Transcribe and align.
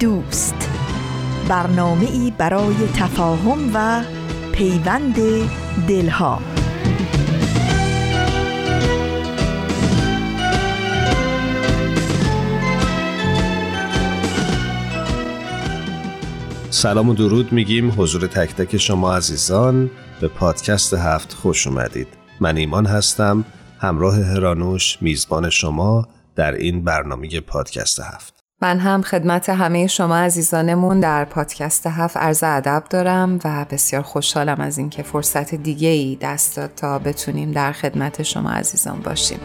دوست. 0.00 0.70
برنامه 1.48 2.10
ای 2.10 2.32
برای 2.38 2.74
تفاهم 2.96 3.70
و 3.74 4.04
پیوند 4.52 5.16
دلها. 5.88 6.40
سلام 16.70 17.08
و 17.08 17.14
درود 17.14 17.52
میگیم 17.52 17.92
حضور 17.96 18.26
تک 18.26 18.54
تک 18.54 18.76
شما 18.76 19.16
عزیزان. 19.16 19.90
به 20.20 20.28
پادکست 20.28 20.94
هفت 20.94 21.32
خوش 21.32 21.66
اومدید. 21.66 22.08
من 22.40 22.56
ایمان 22.56 22.86
هستم 22.86 23.44
همراه 23.78 24.22
هرانوش 24.24 24.98
میزبان 25.00 25.50
شما 25.50 26.08
در 26.36 26.52
این 26.52 26.84
برنامه 26.84 27.40
پادکست 27.40 28.00
هفت. 28.00 28.37
من 28.62 28.78
هم 28.78 29.02
خدمت 29.02 29.48
همه 29.48 29.86
شما 29.86 30.16
عزیزانمون 30.16 31.00
در 31.00 31.24
پادکست 31.24 31.86
هفت 31.86 32.16
عرض 32.16 32.44
ادب 32.46 32.84
دارم 32.90 33.38
و 33.44 33.66
بسیار 33.70 34.02
خوشحالم 34.02 34.60
از 34.60 34.78
اینکه 34.78 35.02
فرصت 35.02 35.54
دیگه 35.54 35.88
ای 35.88 36.18
دست 36.20 36.56
داد 36.56 36.70
تا 36.76 36.98
بتونیم 36.98 37.52
در 37.52 37.72
خدمت 37.72 38.22
شما 38.22 38.50
عزیزان 38.50 39.00
باشیم. 39.00 39.38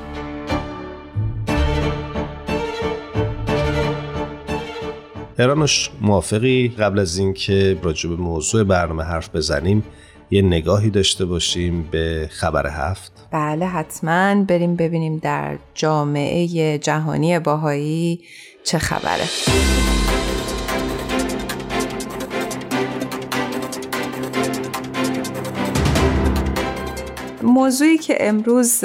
هرانوش 5.40 5.90
موافقی 6.02 6.68
قبل 6.68 7.00
از 7.00 7.18
اینکه 7.18 7.80
راجع 7.84 8.10
به 8.10 8.16
موضوع 8.16 8.64
برنامه 8.64 9.04
حرف 9.04 9.36
بزنیم 9.36 9.84
یه 10.32 10.42
نگاهی 10.42 10.90
داشته 10.90 11.26
باشیم 11.26 11.88
به 11.92 12.30
خبر 12.32 12.68
هفت؟ 12.68 13.28
بله 13.32 13.66
حتما 13.66 14.44
بریم 14.44 14.76
ببینیم 14.76 15.18
در 15.18 15.58
جامعه 15.74 16.78
جهانی 16.78 17.40
باهایی 17.40 18.20
چه 18.64 18.78
خبره. 18.80 19.24
موضوعی 27.44 27.98
که 27.98 28.18
امروز 28.20 28.84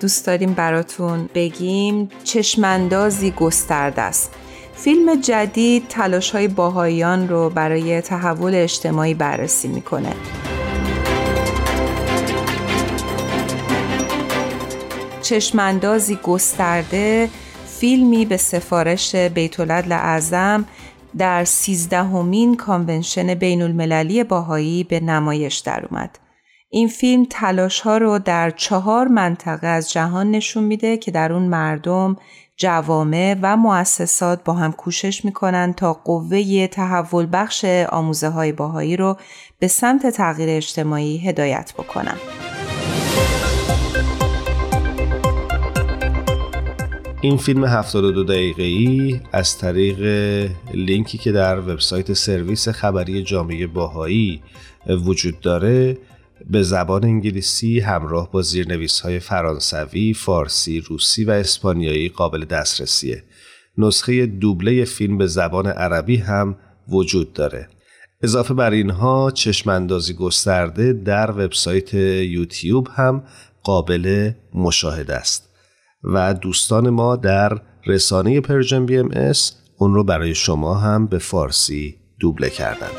دوست 0.00 0.26
داریم 0.26 0.54
براتون 0.54 1.28
بگیم 1.34 2.08
چشماندازی 2.24 3.30
گسترده 3.30 4.02
است. 4.02 4.34
فیلم 4.74 5.20
جدید 5.20 5.88
تلاش 5.88 6.30
های 6.30 6.48
باهایان 6.48 7.28
رو 7.28 7.50
برای 7.50 8.00
تحول 8.00 8.54
اجتماعی 8.54 9.14
بررسی 9.14 9.68
می‌کنه. 9.68 10.12
چشماندازی 15.22 16.16
گسترده 16.16 17.30
فیلمی 17.80 18.24
به 18.24 18.36
سفارش 18.36 19.14
بیت 19.14 19.60
اعظم 19.60 20.64
در 21.18 21.44
سیزدهمین 21.44 22.56
کانونشن 22.56 23.34
بین 23.34 23.62
المللی 23.62 24.24
باهایی 24.24 24.84
به 24.84 25.00
نمایش 25.00 25.58
در 25.58 25.86
اومد. 25.90 26.18
این 26.68 26.88
فیلم 26.88 27.26
تلاش 27.30 27.80
ها 27.80 27.98
رو 27.98 28.18
در 28.18 28.50
چهار 28.50 29.08
منطقه 29.08 29.66
از 29.66 29.92
جهان 29.92 30.30
نشون 30.30 30.64
میده 30.64 30.96
که 30.96 31.10
در 31.10 31.32
اون 31.32 31.42
مردم، 31.42 32.16
جوامع 32.56 33.36
و 33.42 33.56
مؤسسات 33.56 34.44
با 34.44 34.52
هم 34.52 34.72
کوشش 34.72 35.24
می‌کنن 35.24 35.72
تا 35.72 35.92
قوه 35.92 36.66
تحول 36.66 37.28
بخش 37.32 37.64
آموزه 37.88 38.28
های 38.28 38.52
باهایی 38.52 38.96
رو 38.96 39.16
به 39.58 39.68
سمت 39.68 40.06
تغییر 40.06 40.48
اجتماعی 40.50 41.18
هدایت 41.18 41.72
بکنن. 41.78 42.16
این 47.22 47.36
فیلم 47.36 47.64
72 47.64 48.24
دقیقه 48.24 48.62
ای 48.62 49.20
از 49.32 49.58
طریق 49.58 50.00
لینکی 50.74 51.18
که 51.18 51.32
در 51.32 51.58
وبسایت 51.58 52.12
سرویس 52.12 52.68
خبری 52.68 53.22
جامعه 53.22 53.66
باهایی 53.66 54.42
وجود 55.06 55.40
داره 55.40 55.98
به 56.50 56.62
زبان 56.62 57.04
انگلیسی 57.04 57.80
همراه 57.80 58.30
با 58.30 58.42
زیرنویس 58.42 59.00
های 59.00 59.18
فرانسوی، 59.18 60.14
فارسی، 60.14 60.80
روسی 60.80 61.24
و 61.24 61.30
اسپانیایی 61.30 62.08
قابل 62.08 62.44
دسترسیه. 62.44 63.24
نسخه 63.78 64.26
دوبله 64.26 64.84
فیلم 64.84 65.18
به 65.18 65.26
زبان 65.26 65.66
عربی 65.66 66.16
هم 66.16 66.56
وجود 66.88 67.32
داره. 67.32 67.68
اضافه 68.22 68.54
بر 68.54 68.70
اینها 68.70 69.30
چشماندازی 69.30 70.14
گسترده 70.14 70.92
در 70.92 71.30
وبسایت 71.30 71.94
یوتیوب 71.94 72.88
هم 72.96 73.22
قابل 73.62 74.30
مشاهده 74.54 75.14
است. 75.14 75.49
و 76.04 76.34
دوستان 76.34 76.90
ما 76.90 77.16
در 77.16 77.58
رسانه 77.86 78.40
Persian 78.40 78.86
BMS 78.86 79.52
اون 79.78 79.94
رو 79.94 80.04
برای 80.04 80.34
شما 80.34 80.74
هم 80.74 81.06
به 81.06 81.18
فارسی 81.18 81.96
دوبله 82.20 82.50
کردن. 82.50 82.90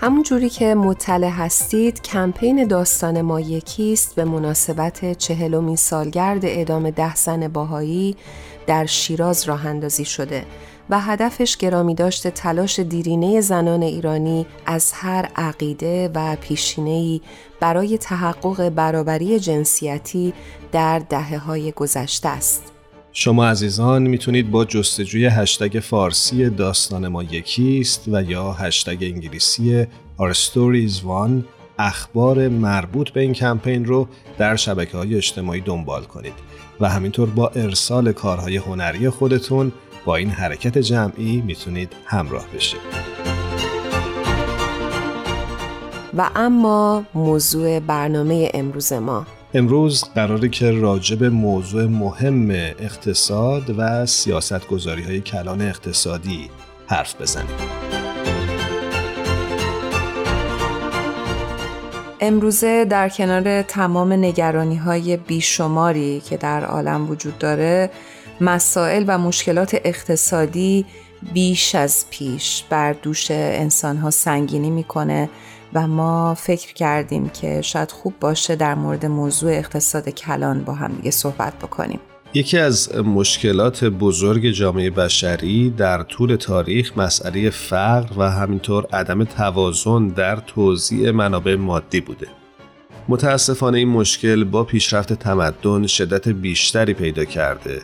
همون 0.00 0.22
جوری 0.22 0.48
که 0.48 0.74
مطلع 0.74 1.30
هستید 1.30 2.02
کمپین 2.02 2.66
داستان 2.66 3.20
ما 3.20 3.40
یکیست 3.40 4.14
به 4.14 4.24
مناسبت 4.24 5.18
چهلمین 5.18 5.76
سالگرد 5.76 6.44
اعدام 6.44 6.90
ده 6.90 7.14
زن 7.14 7.48
بهایی 7.48 8.16
در 8.66 8.86
شیراز 8.86 9.48
راه 9.48 9.66
اندازی 9.66 10.04
شده 10.04 10.44
و 10.90 11.00
هدفش 11.00 11.56
گرامی 11.56 11.94
داشته 11.94 12.30
تلاش 12.30 12.80
دیرینه 12.80 13.40
زنان 13.40 13.82
ایرانی 13.82 14.46
از 14.66 14.92
هر 14.92 15.28
عقیده 15.36 16.10
و 16.14 16.36
پیشینه‌ای 16.40 17.20
برای 17.60 17.98
تحقق 17.98 18.68
برابری 18.68 19.40
جنسیتی 19.40 20.32
در 20.72 20.98
دهه 20.98 21.38
های 21.38 21.72
گذشته 21.72 22.28
است. 22.28 22.72
شما 23.12 23.46
عزیزان 23.46 24.02
می‌تونید 24.02 24.50
با 24.50 24.64
جستجوی 24.64 25.26
هشتگ 25.26 25.80
فارسی 25.80 26.50
داستان 26.50 27.08
ما 27.08 27.22
یکیست 27.22 28.04
و 28.08 28.22
یا 28.22 28.52
هشتگ 28.52 28.98
انگلیسی 29.00 29.84
Our 30.18 30.34
Stories 30.34 31.00
One 31.00 31.44
اخبار 31.78 32.48
مربوط 32.48 33.10
به 33.10 33.20
این 33.20 33.32
کمپین 33.32 33.84
رو 33.84 34.08
در 34.38 34.56
شبکه 34.56 34.96
های 34.96 35.14
اجتماعی 35.14 35.60
دنبال 35.60 36.04
کنید 36.04 36.34
و 36.80 36.88
همینطور 36.88 37.28
با 37.30 37.48
ارسال 37.48 38.12
کارهای 38.12 38.56
هنری 38.56 39.10
خودتون 39.10 39.72
با 40.04 40.16
این 40.16 40.30
حرکت 40.30 40.78
جمعی 40.78 41.40
می‌تونید 41.40 41.92
همراه 42.04 42.46
بشید. 42.54 42.80
و 46.16 46.30
اما 46.36 47.04
موضوع 47.14 47.80
برنامه 47.80 48.50
امروز 48.54 48.92
ما 48.92 49.26
امروز 49.54 50.04
قراره 50.14 50.48
که 50.48 50.70
راجع 50.70 51.16
به 51.16 51.30
موضوع 51.30 51.84
مهم 51.84 52.50
اقتصاد 52.50 53.74
و 53.78 54.06
سیاست 54.06 54.68
گذاری 54.68 55.02
های 55.02 55.20
کلان 55.20 55.62
اقتصادی 55.62 56.50
حرف 56.86 57.20
بزنیم. 57.20 57.56
امروزه 62.20 62.84
در 62.84 63.08
کنار 63.08 63.62
تمام 63.62 64.12
نگرانی 64.12 64.76
های 64.76 65.16
بیشماری 65.16 66.20
که 66.20 66.36
در 66.36 66.64
عالم 66.64 67.10
وجود 67.10 67.38
داره 67.38 67.90
مسائل 68.40 69.04
و 69.06 69.18
مشکلات 69.18 69.76
اقتصادی 69.84 70.86
بیش 71.32 71.74
از 71.74 72.04
پیش 72.10 72.64
بر 72.70 72.92
دوش 72.92 73.30
انسان 73.30 73.96
ها 73.96 74.10
سنگینی 74.10 74.70
می‌کنه 74.70 75.28
و 75.76 75.86
ما 75.86 76.34
فکر 76.34 76.74
کردیم 76.74 77.28
که 77.28 77.62
شاید 77.62 77.90
خوب 77.90 78.14
باشه 78.20 78.56
در 78.56 78.74
مورد 78.74 79.06
موضوع 79.06 79.52
اقتصاد 79.52 80.08
کلان 80.08 80.64
با 80.64 80.74
هم 80.74 80.92
دیگه 80.92 81.10
صحبت 81.10 81.58
بکنیم. 81.58 82.00
یکی 82.34 82.58
از 82.58 82.94
مشکلات 82.94 83.84
بزرگ 83.84 84.50
جامعه 84.50 84.90
بشری 84.90 85.70
در 85.70 86.02
طول 86.02 86.36
تاریخ 86.36 86.98
مسئله 86.98 87.50
فقر 87.50 88.18
و 88.18 88.30
همینطور 88.30 88.86
عدم 88.92 89.24
توازن 89.24 90.08
در 90.08 90.36
توزیع 90.36 91.10
منابع 91.10 91.56
مادی 91.56 92.00
بوده. 92.00 92.26
متاسفانه 93.08 93.78
این 93.78 93.88
مشکل 93.88 94.44
با 94.44 94.64
پیشرفت 94.64 95.12
تمدن 95.12 95.86
شدت 95.86 96.28
بیشتری 96.28 96.94
پیدا 96.94 97.24
کرده. 97.24 97.82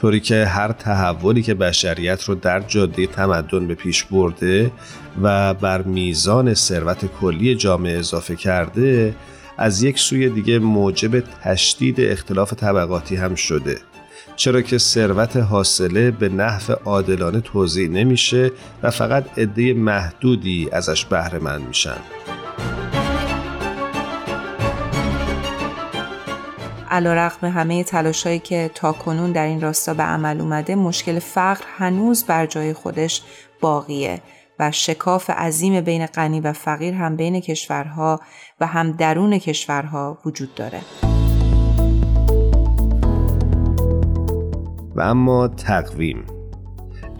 طوری 0.00 0.20
که 0.20 0.46
هر 0.46 0.72
تحولی 0.72 1.42
که 1.42 1.54
بشریت 1.54 2.24
رو 2.24 2.34
در 2.34 2.60
جاده 2.60 3.06
تمدن 3.06 3.66
به 3.66 3.74
پیش 3.74 4.04
برده 4.04 4.70
و 5.22 5.54
بر 5.54 5.82
میزان 5.82 6.54
ثروت 6.54 7.06
کلی 7.20 7.54
جامعه 7.54 7.98
اضافه 7.98 8.36
کرده 8.36 9.14
از 9.58 9.82
یک 9.82 9.98
سوی 9.98 10.28
دیگه 10.28 10.58
موجب 10.58 11.20
تشدید 11.20 12.00
اختلاف 12.00 12.54
طبقاتی 12.54 13.16
هم 13.16 13.34
شده. 13.34 13.78
چرا 14.36 14.62
که 14.62 14.78
ثروت 14.78 15.36
حاصله 15.36 16.10
به 16.10 16.28
نحو 16.28 16.72
عادلانه 16.84 17.40
توضیح 17.40 17.88
نمیشه 17.88 18.50
و 18.82 18.90
فقط 18.90 19.38
عده 19.38 19.74
محدودی 19.74 20.68
ازش 20.72 21.04
بهره 21.04 21.38
مند 21.38 21.68
میشن. 21.68 22.23
رقم 27.00 27.46
همه 27.46 27.84
تلاشایی 27.84 28.38
که 28.38 28.70
تاکنون 28.74 29.32
در 29.32 29.46
این 29.46 29.60
راستا 29.60 29.94
به 29.94 30.02
عمل 30.02 30.40
اومده 30.40 30.74
مشکل 30.74 31.18
فقر 31.18 31.64
هنوز 31.78 32.24
بر 32.24 32.46
جای 32.46 32.72
خودش 32.72 33.22
باقیه 33.60 34.20
و 34.58 34.70
شکاف 34.70 35.30
عظیم 35.30 35.80
بین 35.80 36.06
غنی 36.06 36.40
و 36.40 36.52
فقیر 36.52 36.94
هم 36.94 37.16
بین 37.16 37.40
کشورها 37.40 38.20
و 38.60 38.66
هم 38.66 38.92
درون 38.92 39.38
کشورها 39.38 40.18
وجود 40.24 40.54
داره. 40.54 40.80
و 44.96 45.00
اما 45.00 45.48
تقویم 45.48 46.24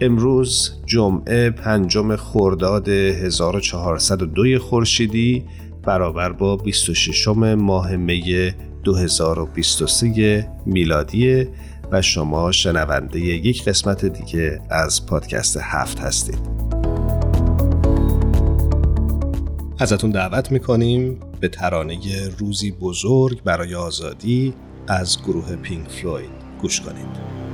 امروز 0.01 0.81
جمعه 0.85 1.49
پنجم 1.49 2.15
خرداد 2.15 2.89
1402 2.89 4.59
خورشیدی 4.59 5.45
برابر 5.83 6.31
با 6.31 6.57
26 6.57 7.27
ماه 7.27 7.95
می 7.95 8.53
2023 8.85 10.49
میلادی 10.65 11.47
و 11.91 12.01
شما 12.01 12.51
شنونده 12.51 13.19
یک 13.19 13.65
قسمت 13.65 14.05
دیگه 14.05 14.61
از 14.69 15.05
پادکست 15.05 15.57
هفت 15.61 15.99
هستید. 15.99 16.39
ازتون 19.79 20.11
دعوت 20.11 20.51
می‌کنیم 20.51 21.19
به 21.39 21.47
ترانه 21.47 21.99
روزی 22.37 22.71
بزرگ 22.71 23.43
برای 23.43 23.75
آزادی 23.75 24.53
از 24.87 25.21
گروه 25.21 25.55
پینک 25.55 25.89
فلوید. 25.89 26.29
گوش 26.61 26.81
کنید. 26.81 27.44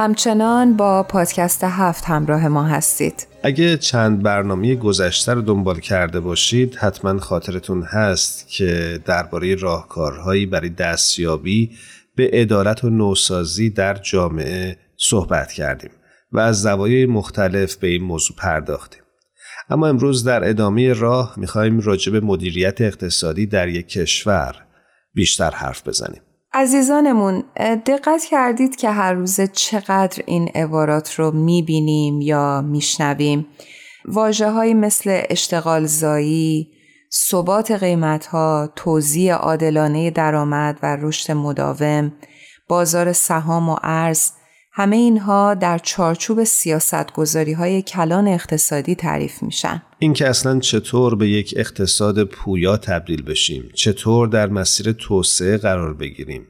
همچنان 0.00 0.76
با 0.76 1.02
پادکست 1.02 1.64
هفت 1.64 2.04
همراه 2.04 2.48
ما 2.48 2.64
هستید. 2.64 3.26
اگه 3.42 3.76
چند 3.76 4.22
برنامه 4.22 4.74
گذشته 4.74 5.34
رو 5.34 5.42
دنبال 5.42 5.80
کرده 5.80 6.20
باشید 6.20 6.74
حتما 6.74 7.18
خاطرتون 7.18 7.82
هست 7.82 8.48
که 8.48 9.00
درباره 9.04 9.54
راهکارهایی 9.54 10.46
برای 10.46 10.68
دستیابی 10.68 11.70
به 12.16 12.30
عدالت 12.32 12.84
و 12.84 12.90
نوسازی 12.90 13.70
در 13.70 13.94
جامعه 13.94 14.76
صحبت 14.96 15.52
کردیم 15.52 15.90
و 16.32 16.38
از 16.38 16.62
زوایای 16.62 17.06
مختلف 17.06 17.76
به 17.76 17.86
این 17.86 18.02
موضوع 18.02 18.36
پرداختیم. 18.36 19.02
اما 19.70 19.86
امروز 19.86 20.24
در 20.24 20.48
ادامه 20.48 20.92
راه 20.92 21.34
می‌خوایم 21.36 21.80
راجع 21.80 22.12
به 22.12 22.20
مدیریت 22.20 22.80
اقتصادی 22.80 23.46
در 23.46 23.68
یک 23.68 23.88
کشور 23.88 24.54
بیشتر 25.14 25.50
حرف 25.50 25.88
بزنیم. 25.88 26.22
عزیزانمون 26.52 27.44
دقت 27.86 28.24
کردید 28.24 28.76
که 28.76 28.90
هر 28.90 29.12
روزه 29.12 29.46
چقدر 29.46 30.22
این 30.26 30.48
عبارات 30.54 31.14
رو 31.14 31.30
می‌بینیم 31.30 32.20
یا 32.20 32.60
میشنویم. 32.60 33.46
واجه 34.04 34.50
های 34.50 34.74
مثل 34.74 35.22
اشتغال 35.30 35.86
زایی، 35.86 36.70
ثبات 37.12 37.70
قیمت 37.70 38.26
ها، 38.26 38.72
توزیع 38.76 39.34
عادلانه 39.34 40.10
درآمد 40.10 40.78
و 40.82 40.96
رشد 41.00 41.32
مداوم، 41.32 42.12
بازار 42.68 43.12
سهام 43.12 43.68
و 43.68 43.76
ارز 43.82 44.30
همه 44.72 44.96
اینها 44.96 45.54
در 45.54 45.78
چارچوب 45.78 46.44
سیاست 46.44 47.12
گذاری 47.12 47.52
های 47.52 47.82
کلان 47.82 48.28
اقتصادی 48.28 48.94
تعریف 48.94 49.42
میشن. 49.42 49.82
اینکه 49.98 50.28
اصلا 50.28 50.58
چطور 50.58 51.14
به 51.14 51.28
یک 51.28 51.54
اقتصاد 51.56 52.24
پویا 52.24 52.76
تبدیل 52.76 53.22
بشیم، 53.22 53.68
چطور 53.74 54.28
در 54.28 54.46
مسیر 54.46 54.92
توسعه 54.92 55.56
قرار 55.56 55.94
بگیریم. 55.94 56.46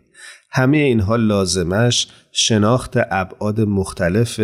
همه 0.52 0.76
اینها 0.76 1.16
لازمش 1.16 2.08
شناخت 2.32 2.96
ابعاد 2.96 3.60
مختلف 3.60 4.40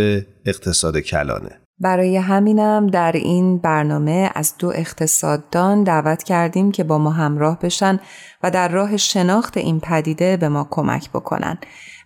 اقتصاد 0.46 0.98
کلانه. 0.98 1.60
برای 1.80 2.16
همینم 2.16 2.86
در 2.86 3.12
این 3.12 3.58
برنامه 3.58 4.30
از 4.34 4.54
دو 4.58 4.72
اقتصاددان 4.74 5.84
دعوت 5.84 6.22
کردیم 6.22 6.72
که 6.72 6.84
با 6.84 6.98
ما 6.98 7.10
همراه 7.10 7.58
بشن 7.58 8.00
و 8.42 8.50
در 8.50 8.68
راه 8.68 8.96
شناخت 8.96 9.56
این 9.56 9.80
پدیده 9.80 10.36
به 10.36 10.48
ما 10.48 10.68
کمک 10.70 11.10
بکنن. 11.10 11.58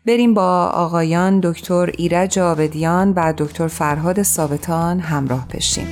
بریم 0.06 0.34
با 0.34 0.66
آقایان 0.66 1.40
دکتر 1.40 1.90
ایرج 1.98 2.38
آبدیان 2.38 3.12
و 3.12 3.34
دکتر 3.38 3.68
فرهاد 3.68 4.22
ثابتان 4.22 5.00
همراه 5.00 5.48
بشیم. 5.48 5.86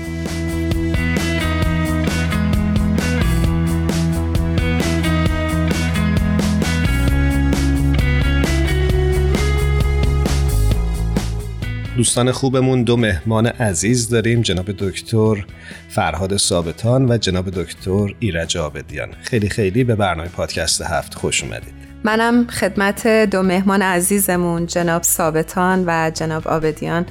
دوستان 11.97 12.32
خوبمون 12.32 12.82
دو 12.82 12.97
مهمان 12.97 13.47
عزیز 13.47 14.09
داریم 14.09 14.42
جناب 14.42 14.73
دکتر 14.73 15.47
فرهاد 15.88 16.37
ثابتان 16.37 17.11
و 17.11 17.18
جناب 17.18 17.50
دکتر 17.50 18.14
ایرج 18.18 18.56
آبدیان 18.56 19.09
خیلی 19.23 19.49
خیلی 19.49 19.85
به 19.85 19.94
برنامه 19.94 20.28
پادکست 20.28 20.82
هفت 20.82 21.14
خوش 21.14 21.42
اومدید 21.42 21.88
منم 22.05 22.47
خدمت 22.47 23.07
دو 23.07 23.43
مهمان 23.43 23.83
عزیزمون 23.83 24.67
جناب 24.67 25.02
ثابتان 25.02 25.85
و 25.87 26.11
جناب 26.14 26.49
آبدیان. 26.49 27.07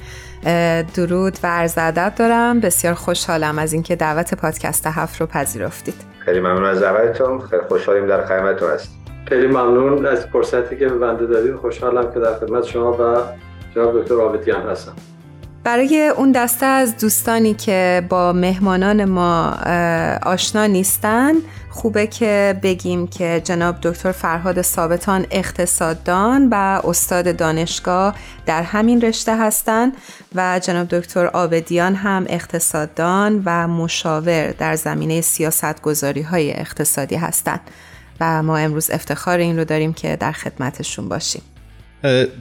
درود 0.94 1.38
و 1.42 1.46
عرض 1.46 1.74
ادب 1.78 2.12
دارم. 2.16 2.60
بسیار 2.60 2.94
خوشحالم 2.94 3.58
از 3.58 3.72
اینکه 3.72 3.96
دعوت 3.96 4.34
پادکست 4.34 4.86
هفت 4.86 5.20
رو 5.20 5.26
پذیرفتید. 5.26 5.94
خیلی 6.24 6.40
ممنون 6.40 6.64
از 6.64 6.80
دعوتتون. 6.80 7.40
خیلی 7.40 7.62
خوشحالیم 7.68 8.06
در 8.06 8.26
خدمتتون 8.26 8.70
هست 8.70 8.98
خیلی 9.28 9.46
ممنون 9.46 10.06
از 10.06 10.26
فرصتی 10.26 10.76
که 10.76 10.88
به 10.88 10.98
بنده 10.98 11.26
دارید 11.26 11.54
خوشحالم 11.54 12.12
که 12.12 12.20
در 12.20 12.34
خدمت 12.34 12.64
شما 12.64 12.92
و 12.92 13.16
جناب 13.74 14.00
دکتر 14.00 14.14
آبدیان 14.14 14.68
هستم. 14.68 14.92
برای 15.64 16.12
اون 16.16 16.32
دسته 16.32 16.66
از 16.66 16.96
دوستانی 16.96 17.54
که 17.54 18.06
با 18.08 18.32
مهمانان 18.32 19.04
ما 19.04 19.50
آشنا 20.22 20.66
نیستن 20.66 21.32
خوبه 21.70 22.06
که 22.06 22.60
بگیم 22.62 23.06
که 23.06 23.42
جناب 23.44 23.76
دکتر 23.82 24.12
فرهاد 24.12 24.62
ثابتان 24.62 25.26
اقتصاددان 25.30 26.48
و 26.50 26.54
استاد 26.84 27.36
دانشگاه 27.36 28.14
در 28.46 28.62
همین 28.62 29.00
رشته 29.00 29.36
هستند 29.36 29.92
و 30.34 30.60
جناب 30.64 30.88
دکتر 30.88 31.26
آبدیان 31.26 31.94
هم 31.94 32.26
اقتصاددان 32.28 33.42
و 33.44 33.68
مشاور 33.68 34.50
در 34.50 34.76
زمینه 34.76 35.20
سیاست 35.20 35.82
گذاری 35.82 36.22
های 36.22 36.52
اقتصادی 36.52 37.16
هستند 37.16 37.60
و 38.20 38.42
ما 38.42 38.56
امروز 38.56 38.90
افتخار 38.90 39.38
این 39.38 39.58
رو 39.58 39.64
داریم 39.64 39.92
که 39.92 40.16
در 40.16 40.32
خدمتشون 40.32 41.08
باشیم. 41.08 41.42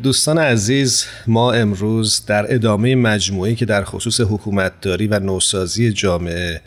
دوستان 0.04 0.38
عزیز 0.38 1.06
ما 1.28 1.54
امروز 1.54 2.26
در 2.26 2.54
ادامه 2.54 2.96
مجموعه 2.96 3.56
که 3.56 3.66
در 3.66 3.84
خصوص 3.84 4.22
حکومتداری 4.22 5.08
و 5.08 5.20
نوسازی 5.20 5.92
جامعه 5.94 6.62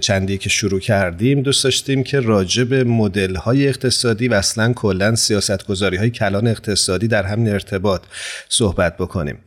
چندی 0.00 0.38
که 0.38 0.48
شروع 0.48 0.80
کردیم 0.80 1.42
دوست 1.42 1.64
داشتیم 1.64 2.02
که 2.02 2.20
راجع 2.20 2.64
به 2.64 2.84
مدل 2.84 3.34
های 3.34 3.68
اقتصادی 3.68 4.28
و 4.28 4.34
اصلا 4.34 4.72
کلا 4.72 5.14
سیاست 5.14 5.66
گذاری 5.66 5.96
های 5.96 6.10
کلان 6.10 6.46
اقتصادی 6.46 7.08
در 7.08 7.22
همین 7.22 7.48
ارتباط 7.48 8.02
صحبت 8.48 8.96
بکنیم. 8.96 9.38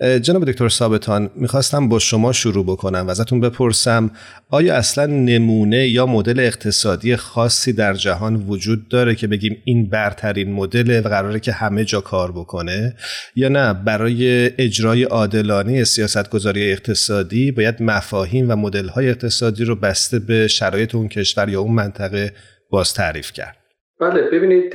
جناب 0.00 0.44
دکتر 0.44 0.68
ثابتان 0.68 1.30
می‌خواستم 1.34 1.88
با 1.88 1.98
شما 1.98 2.32
شروع 2.32 2.64
بکنم 2.64 3.06
و 3.06 3.10
ازتون 3.10 3.40
بپرسم 3.40 4.10
آیا 4.50 4.76
اصلا 4.76 5.06
نمونه 5.06 5.88
یا 5.88 6.06
مدل 6.06 6.40
اقتصادی 6.40 7.16
خاصی 7.16 7.72
در 7.72 7.94
جهان 7.94 8.36
وجود 8.48 8.88
داره 8.88 9.14
که 9.14 9.26
بگیم 9.26 9.62
این 9.64 9.88
برترین 9.90 10.52
مدل 10.52 11.00
و 11.04 11.08
قراره 11.08 11.40
که 11.40 11.52
همه 11.52 11.84
جا 11.84 12.00
کار 12.00 12.32
بکنه؟ 12.32 12.94
یا 13.36 13.48
نه 13.48 13.72
برای 13.72 14.50
اجرای 14.58 15.02
عادلانه 15.02 15.84
سیاستگذاری 15.84 16.72
اقتصادی 16.72 17.52
باید 17.52 17.82
مفاهیم 17.82 18.50
و 18.50 18.56
مدل‌های 18.56 19.08
اقتصادی 19.08 19.64
رو 19.64 19.76
بسته 19.76 20.18
به 20.18 20.48
شرایط 20.48 20.94
اون 20.94 21.08
کشور 21.08 21.48
یا 21.48 21.60
اون 21.60 21.74
منطقه 21.74 22.32
باز 22.70 22.94
تعریف 22.94 23.32
کرد؟ 23.32 23.56
بله 24.00 24.22
ببینید 24.22 24.72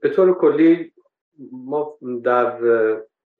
به 0.00 0.08
طور 0.16 0.38
کلی 0.40 0.92
ما 1.52 1.98
در 2.24 2.52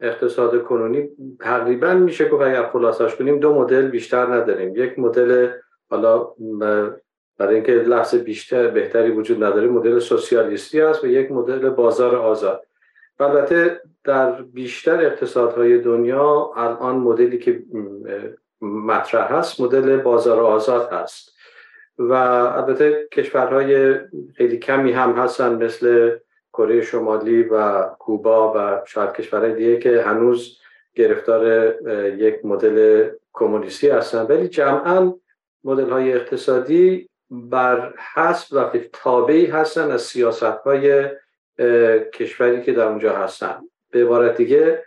اقتصاد 0.00 0.62
کنونی 0.62 1.08
تقریبا 1.40 1.94
میشه 1.94 2.28
گفت 2.28 2.42
اگر 2.42 2.66
خلاصش 2.66 3.16
کنیم 3.16 3.38
دو 3.38 3.54
مدل 3.54 3.88
بیشتر 3.88 4.26
نداریم. 4.26 4.76
یک 4.76 4.98
مدل 4.98 5.50
حالا 5.90 6.28
برای 7.38 7.54
اینکه 7.54 7.72
لفظ 7.72 8.14
بیشتر 8.14 8.68
بهتری 8.68 9.10
وجود 9.10 9.44
نداره 9.44 9.68
مدل 9.68 9.98
سوسیالیستی 9.98 10.80
است 10.80 11.04
و 11.04 11.06
یک 11.06 11.32
مدل 11.32 11.70
بازار 11.70 12.16
آزاد. 12.16 12.66
البته 13.20 13.80
در 14.04 14.42
بیشتر 14.42 15.06
اقتصادهای 15.06 15.78
دنیا 15.78 16.52
الان 16.56 16.96
مدلی 16.96 17.38
که 17.38 17.62
مطرح 18.60 19.32
هست 19.32 19.60
مدل 19.60 19.96
بازار 19.96 20.40
آزاد 20.40 20.92
هست. 20.92 21.38
و 21.98 22.12
البته 22.12 23.08
کشورهای 23.12 23.98
خیلی 24.36 24.58
کمی 24.58 24.92
هم 24.92 25.12
هستن 25.12 25.64
مثل 25.64 26.16
کره 26.58 26.82
شمالی 26.82 27.42
و 27.42 27.82
کوبا 27.82 28.52
و 28.56 28.82
شاید 28.86 29.12
کشورهای 29.12 29.54
دیگه 29.54 29.78
که 29.78 30.02
هنوز 30.02 30.58
گرفتار 30.94 31.74
یک 32.18 32.44
مدل 32.44 33.08
کمونیستی 33.32 33.88
هستن. 33.88 34.22
ولی 34.22 34.48
جمعا 34.48 35.14
مدل 35.64 35.90
های 35.90 36.12
اقتصادی 36.12 37.08
بر 37.30 37.94
حسب 38.14 38.56
و 38.56 38.78
تابعی 38.92 39.46
هستن 39.46 39.90
از 39.90 40.02
سیاست 40.02 40.42
های 40.42 41.08
کشوری 42.14 42.62
که 42.62 42.72
در 42.72 42.84
اونجا 42.84 43.12
هستن. 43.12 43.56
به 43.90 44.04
عبارت 44.04 44.36
دیگه 44.36 44.82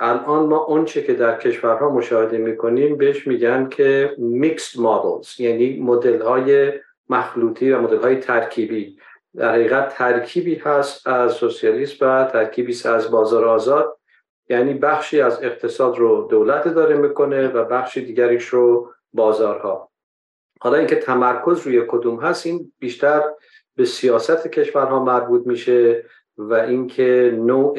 الان 0.00 0.46
ما 0.46 0.64
اونچه 0.64 1.02
که 1.02 1.12
در 1.12 1.38
کشورها 1.38 1.90
مشاهده 1.90 2.38
می‌کنیم 2.38 2.96
بهش 2.96 3.26
میگن 3.26 3.68
که 3.68 4.14
میکس 4.18 4.78
مدلز 4.78 5.40
یعنی 5.40 5.80
مدل 5.80 6.22
های 6.22 6.72
مخلوطی 7.08 7.70
و 7.70 7.80
مدل 7.80 7.96
های 7.96 8.16
ترکیبی. 8.16 8.98
در 9.36 9.52
حقیقت 9.52 9.94
ترکیبی 9.94 10.54
هست 10.54 11.06
از 11.06 11.32
سوسیالیسم 11.32 12.06
و 12.06 12.24
ترکیبی 12.24 12.72
هست 12.72 12.86
از 12.86 13.10
بازار 13.10 13.44
آزاد. 13.44 13.98
یعنی 14.48 14.74
بخشی 14.74 15.20
از 15.20 15.42
اقتصاد 15.42 15.98
رو 15.98 16.26
دولت 16.30 16.68
داره 16.68 16.96
می‌کنه 16.96 17.48
و 17.48 17.64
بخشی 17.64 18.04
دیگریش 18.04 18.44
رو 18.44 18.92
بازارها. 19.12 19.90
حالا 20.60 20.78
اینکه 20.78 20.96
تمرکز 20.96 21.66
روی 21.66 21.84
کدوم 21.88 22.20
هست 22.20 22.46
این 22.46 22.72
بیشتر 22.78 23.22
به 23.76 23.84
سیاست 23.84 24.48
کشورها 24.48 25.04
مربوط 25.04 25.46
میشه 25.46 26.04
و 26.38 26.54
اینکه 26.54 27.34
نوع 27.38 27.78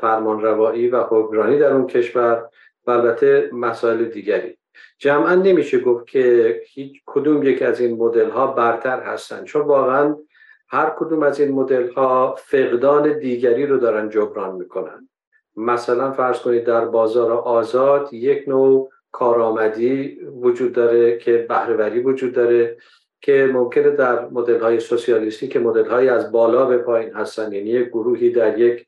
فرمانروایی 0.00 0.88
و 0.88 1.02
حکمرانی 1.02 1.58
در 1.58 1.72
اون 1.72 1.86
کشور 1.86 2.48
و 2.86 2.90
البته 2.90 3.50
مسائل 3.52 4.04
دیگری. 4.04 4.59
جمعا 4.98 5.34
نمیشه 5.34 5.80
گفت 5.80 6.06
که 6.06 6.60
هیچ 6.66 7.02
کدوم 7.06 7.42
یک 7.42 7.62
از 7.62 7.80
این 7.80 7.96
مدل 7.96 8.30
ها 8.30 8.46
برتر 8.46 9.00
هستن 9.00 9.44
چون 9.44 9.62
واقعا 9.62 10.16
هر 10.68 10.92
کدوم 10.98 11.22
از 11.22 11.40
این 11.40 11.52
مدل 11.52 11.92
ها 11.92 12.34
فقدان 12.38 13.18
دیگری 13.18 13.66
رو 13.66 13.78
دارن 13.78 14.08
جبران 14.08 14.54
می‌کنن. 14.54 15.08
مثلا 15.56 16.12
فرض 16.12 16.38
کنید 16.38 16.64
در 16.64 16.84
بازار 16.84 17.32
آزاد 17.32 18.12
یک 18.12 18.48
نوع 18.48 18.90
کارآمدی 19.12 20.20
وجود 20.42 20.72
داره 20.72 21.18
که 21.18 21.46
بهرهوری 21.48 22.00
وجود 22.00 22.32
داره 22.32 22.76
که 23.20 23.50
ممکنه 23.52 23.90
در 23.90 24.28
مدل 24.28 24.60
های 24.60 24.80
سوسیالیستی 24.80 25.48
که 25.48 25.58
مدل 25.58 25.90
های 25.90 26.08
از 26.08 26.32
بالا 26.32 26.64
به 26.64 26.78
پایین 26.78 27.14
هستن 27.14 27.52
یعنی 27.52 27.70
یک 27.70 27.88
گروهی 27.88 28.30
در 28.30 28.58
یک 28.58 28.86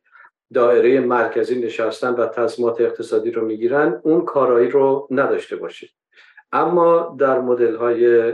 دایره 0.55 1.01
مرکزی 1.01 1.61
نشستن 1.61 2.15
و 2.15 2.27
تصمیمات 2.27 2.81
اقتصادی 2.81 3.31
رو 3.31 3.45
می‌گیرن 3.45 4.01
اون 4.05 4.25
کارایی 4.25 4.69
رو 4.69 5.09
نداشته 5.11 5.57
باشید. 5.57 5.91
اما 6.53 7.17
در 7.19 7.41
مدل 7.41 7.77
های 7.77 8.33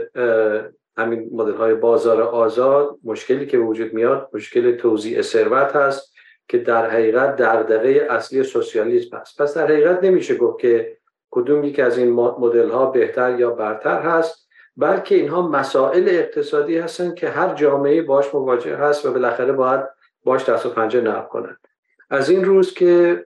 همین 0.97 1.29
مدل 1.31 1.55
های 1.55 1.73
بازار 1.73 2.21
آزاد 2.21 2.97
مشکلی 3.03 3.45
که 3.45 3.57
وجود 3.57 3.93
میاد 3.93 4.29
مشکل 4.33 4.77
توزیع 4.77 5.21
ثروت 5.21 5.75
هست 5.75 6.13
که 6.47 6.57
در 6.57 6.89
حقیقت 6.89 7.35
دغدغه 7.35 8.07
اصلی 8.09 8.43
سوسیالیسم 8.43 9.17
است 9.17 9.41
پس 9.41 9.57
در 9.57 9.63
حقیقت 9.63 10.03
نمیشه 10.03 10.35
گفت 10.35 10.59
که 10.59 10.97
کدوم 11.31 11.63
یک 11.63 11.79
از 11.79 11.97
این 11.97 12.09
مدل 12.13 12.69
ها 12.69 12.85
بهتر 12.85 13.39
یا 13.39 13.49
برتر 13.49 14.01
هست 14.01 14.49
بلکه 14.77 15.15
اینها 15.15 15.47
مسائل 15.49 16.05
اقتصادی 16.09 16.77
هستند 16.77 17.15
که 17.15 17.29
هر 17.29 17.53
جامعه 17.53 18.01
باش 18.01 18.35
مواجه 18.35 18.75
هست 18.75 19.05
و 19.05 19.11
بالاخره 19.11 19.51
باید 19.51 19.81
باش 20.23 20.49
دست 20.49 20.65
و 20.65 20.69
پنجه 20.69 21.01
نرم 21.01 21.27
کنند 21.31 21.68
از 22.09 22.29
این 22.29 22.45
روز 22.45 22.73
که 22.73 23.25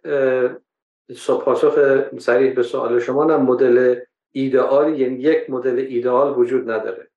پاسخ 1.45 1.77
صریح 2.19 2.53
به 2.53 2.63
سوال 2.63 2.99
شما 2.99 3.25
نه 3.25 3.37
مدل 3.37 3.95
ایدئال 4.31 4.99
یعنی 4.99 5.15
یک 5.15 5.49
مدل 5.49 5.79
ایدئال 5.79 6.39
وجود 6.39 6.71
نداره. 6.71 7.07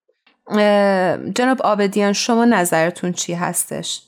جناب 1.32 1.62
آبدیان 1.64 2.12
شما 2.12 2.44
نظرتون 2.44 3.12
چی 3.12 3.34
هستش؟ 3.34 4.02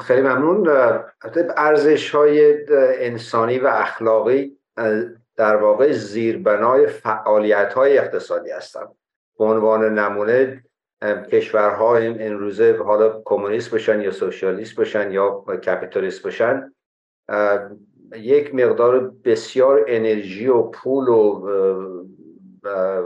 خیلی 0.00 0.22
ممنون. 0.22 0.68
ارزش 1.56 2.10
های 2.10 2.64
انسانی 2.98 3.58
و 3.58 3.66
اخلاقی 3.66 4.58
در 5.36 5.56
واقع 5.56 5.92
زیربنای 5.92 6.86
فعالیت 6.86 7.72
های 7.72 7.98
اقتصادی 7.98 8.50
هستند. 8.50 8.88
به 9.38 9.44
عنوان 9.44 9.98
نمونه 9.98 10.64
کشورها 11.02 11.96
این 11.96 12.38
روزه 12.38 12.76
حالا 12.84 13.22
کمونیست 13.24 13.74
بشن 13.74 14.00
یا 14.00 14.10
سوسیالیست 14.10 14.80
بشن 14.80 15.12
یا 15.12 15.44
کپیتالیست 15.66 16.26
بشن 16.26 16.72
یک 18.16 18.54
مقدار 18.54 19.12
بسیار 19.24 19.84
انرژی 19.88 20.46
و 20.46 20.62
پول 20.62 21.08
و 21.08 21.48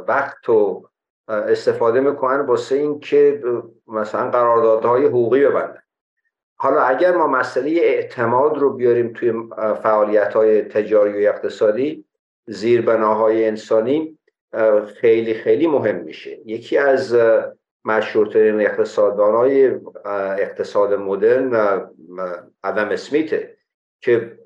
وقت 0.08 0.48
و 0.48 0.88
استفاده 1.28 2.00
می‌کنن 2.00 2.40
واسه 2.40 2.74
اینکه 2.74 3.42
مثلا 3.86 4.30
قراردادهای 4.30 5.04
حقوقی 5.04 5.46
ببندن. 5.46 5.82
حالا 6.56 6.80
اگر 6.80 7.16
ما 7.16 7.26
مسئله 7.26 7.70
اعتماد 7.70 8.58
رو 8.58 8.72
بیاریم 8.72 9.12
توی 9.12 9.32
فعالیت 9.82 10.34
های 10.34 10.62
تجاری 10.62 11.26
و 11.26 11.28
اقتصادی 11.28 12.04
زیربناهای 12.46 13.44
انسانی 13.44 14.18
خیلی 14.94 15.34
خیلی 15.34 15.66
مهم 15.66 15.96
میشه. 15.96 16.38
یکی 16.46 16.78
از 16.78 17.16
مشهورترین 17.84 18.60
اقتصاددان 18.60 19.34
های 19.34 19.66
اقتصاد 20.38 20.94
مدرن 20.94 21.52
ادم 22.64 22.88
اسمیته 22.88 23.56
که 24.00 24.38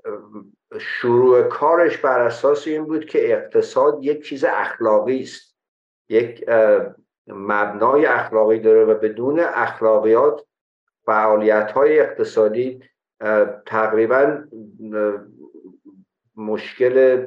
شروع 0.81 1.43
کارش 1.43 1.99
بر 1.99 2.21
اساس 2.21 2.67
این 2.67 2.85
بود 2.85 3.05
که 3.05 3.33
اقتصاد 3.33 3.99
یک 4.03 4.29
چیز 4.29 4.45
اخلاقی 4.45 5.21
است. 5.21 5.57
یک 6.09 6.49
مبنای 7.27 8.07
اخلاقی 8.07 8.61
داره 8.61 8.85
و 8.85 8.95
بدون 8.95 9.41
اخلاقیات 9.41 10.47
فعالیت 11.07 11.71
های 11.71 12.01
اقتصادی 12.01 12.81
تقریبا 13.67 14.45
مشکل 16.37 17.27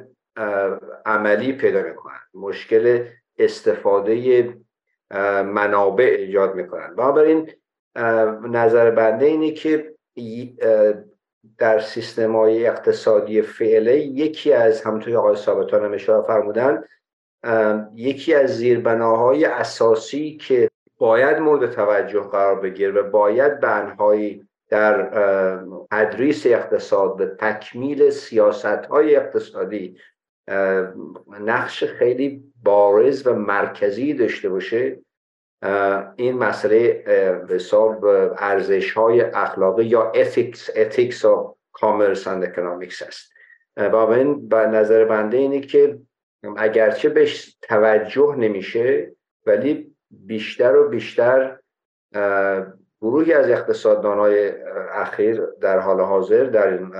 عملی 1.06 1.52
پیدا 1.52 1.82
می‌کنن. 1.82 2.20
مشکل 2.34 3.06
استفاده 3.38 4.54
منابع 5.44 6.04
ایجاد 6.18 6.54
می‌کنن. 6.54 6.94
بنابراین 6.96 7.50
نظر 8.50 8.90
بنده 8.90 9.26
اینه 9.26 9.50
که 9.50 9.94
در 11.58 11.78
سیستم 11.78 12.36
های 12.36 12.66
اقتصادی 12.66 13.42
فعله 13.42 14.00
یکی 14.00 14.52
از 14.52 14.82
همونطور 14.82 15.16
آقای 15.16 15.36
ثابتان 15.36 15.84
هم 15.84 15.92
اشاره 15.92 16.26
فرمودن 16.26 16.84
یکی 17.94 18.34
از 18.34 18.56
زیربناهای 18.56 19.44
اساسی 19.44 20.36
که 20.36 20.70
باید 20.98 21.38
مورد 21.38 21.70
توجه 21.70 22.20
قرار 22.20 22.60
بگیره 22.60 22.92
و 22.92 23.10
باید 23.10 23.60
بنهایی 23.60 24.48
در 24.68 25.10
تدریس 25.90 26.46
اقتصاد 26.46 27.20
و 27.20 27.26
تکمیل 27.26 28.10
سیاست 28.10 28.66
های 28.66 29.16
اقتصادی 29.16 29.96
نقش 31.40 31.84
خیلی 31.84 32.52
بارز 32.62 33.26
و 33.26 33.34
مرکزی 33.34 34.14
داشته 34.14 34.48
باشه. 34.48 34.98
این 36.16 36.38
مسئله 36.38 37.04
حساب 37.48 38.04
ارزش 38.38 38.92
های 38.92 39.20
اخلاقی 39.20 39.84
یا 39.84 40.12
ethics, 40.14 40.58
ethics 40.58 41.24
و 41.24 41.56
commerce 41.78 42.24
and 42.24 42.44
economics 42.44 43.02
است. 43.02 43.32
با 43.76 44.14
این 44.14 44.48
به 44.48 44.56
نظر 44.56 45.04
بنده 45.04 45.36
اینه 45.36 45.60
که 45.60 45.98
اگرچه 46.56 47.08
بهش 47.08 47.56
توجه 47.62 48.34
نمیشه 48.38 49.12
ولی 49.46 49.96
بیشتر 50.10 50.76
و 50.76 50.88
بیشتر 50.88 51.58
گروهی 53.00 53.32
از 53.32 53.50
اقتصاددان 53.50 54.18
های 54.18 54.52
اخیر 54.90 55.46
در 55.60 55.78
حال 55.78 56.00
حاضر 56.00 56.44
در 56.44 56.68
این 56.68 56.90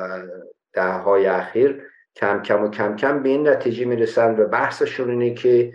ده 0.73 0.92
های 0.92 1.26
اخیر 1.26 1.89
کم 2.20 2.42
کم 2.42 2.62
و 2.62 2.70
کم 2.70 2.96
کم 2.96 3.22
به 3.22 3.28
این 3.28 3.48
نتیجه 3.48 3.84
می‌رسن 3.84 4.34
و 4.36 4.48
بحثشون 4.48 5.10
اینه 5.10 5.34
که 5.34 5.72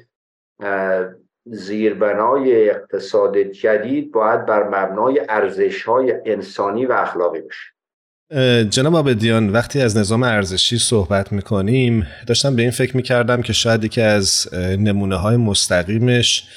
زیربنای 1.45 2.69
اقتصاد 2.69 3.37
جدید 3.37 4.11
باید 4.11 4.45
بر 4.45 4.63
مبنای 4.63 5.21
ارزش 5.29 5.83
های 5.83 6.13
انسانی 6.25 6.85
و 6.85 6.91
اخلاقی 6.91 7.41
باشه. 7.41 7.75
جناب 8.69 8.95
آبدیان 8.95 9.49
وقتی 9.49 9.81
از 9.81 9.97
نظام 9.97 10.23
ارزشی 10.23 10.77
صحبت 10.77 11.31
می‌کنیم 11.31 12.07
داشتم 12.27 12.55
به 12.55 12.61
این 12.61 12.71
فکر 12.71 12.97
می‌کردم 12.97 13.41
که 13.41 13.53
شاید 13.53 13.83
یکی 13.83 14.01
از 14.01 14.53
نمونه 14.79 15.15
های 15.15 15.37
مستقیمش 15.37 16.47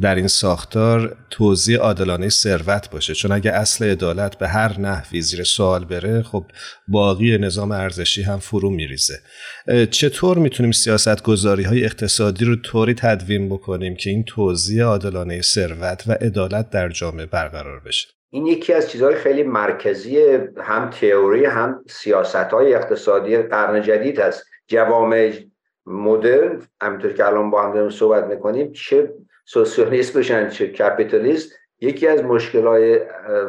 در 0.00 0.14
این 0.14 0.28
ساختار 0.28 1.16
توضیح 1.30 1.78
عادلانه 1.78 2.28
ثروت 2.28 2.90
باشه. 2.90 3.14
چون 3.14 3.32
اگه 3.32 3.50
اصل 3.52 3.84
عدالت 3.84 4.38
به 4.38 4.48
هر 4.48 4.80
نحوی 4.80 5.20
زیر 5.20 5.44
سوال 5.44 5.84
بره 5.84 6.22
خب 6.22 6.44
باقی 6.88 7.38
نظام 7.38 7.72
ارزشی 7.72 8.22
هم 8.22 8.38
فرو 8.38 8.70
میریزه. 8.70 9.14
چطور 9.90 10.38
می‌تونیم 10.38 10.72
سیاست 10.72 11.22
گذاری 11.22 11.62
های 11.62 11.84
اقتصادی 11.84 12.44
رو 12.44 12.56
طوری 12.56 12.94
تدوین 12.94 13.48
بکنیم 13.48 13.96
که 13.96 14.10
این 14.10 14.24
توضیح 14.24 14.84
عادلانه 14.84 15.42
ثروت 15.42 16.04
و 16.06 16.12
عدالت 16.12 16.70
در 16.70 16.88
جامعه 16.88 17.26
برقرار 17.26 17.80
بشه؟ 17.80 18.08
این 18.30 18.46
یکی 18.46 18.72
از 18.72 18.90
چیزهای 18.90 19.14
خیلی 19.14 19.42
مرکزی 19.42 20.18
هم 20.56 20.90
تئوری 20.90 21.44
هم 21.44 21.84
سیاست 21.88 22.36
های 22.36 22.74
اقتصادی 22.74 23.36
قرن 23.36 23.82
جدید 23.82 24.20
هست. 24.20 24.44
جوامع 24.68 25.32
مدرن 25.86 26.62
همینطور 26.80 27.12
که 27.12 27.26
الان 27.26 27.50
با 27.50 27.62
هم 27.62 27.90
صحبت 27.90 28.24
می‌کنیم 28.24 28.72
چه 28.72 29.08
سوسیالیست 29.44 30.16
بشن 30.16 30.48
چه 30.48 30.68
کپیتالیست 30.68 31.52
یکی 31.80 32.08
از 32.08 32.22
مشکلهای 32.22 33.00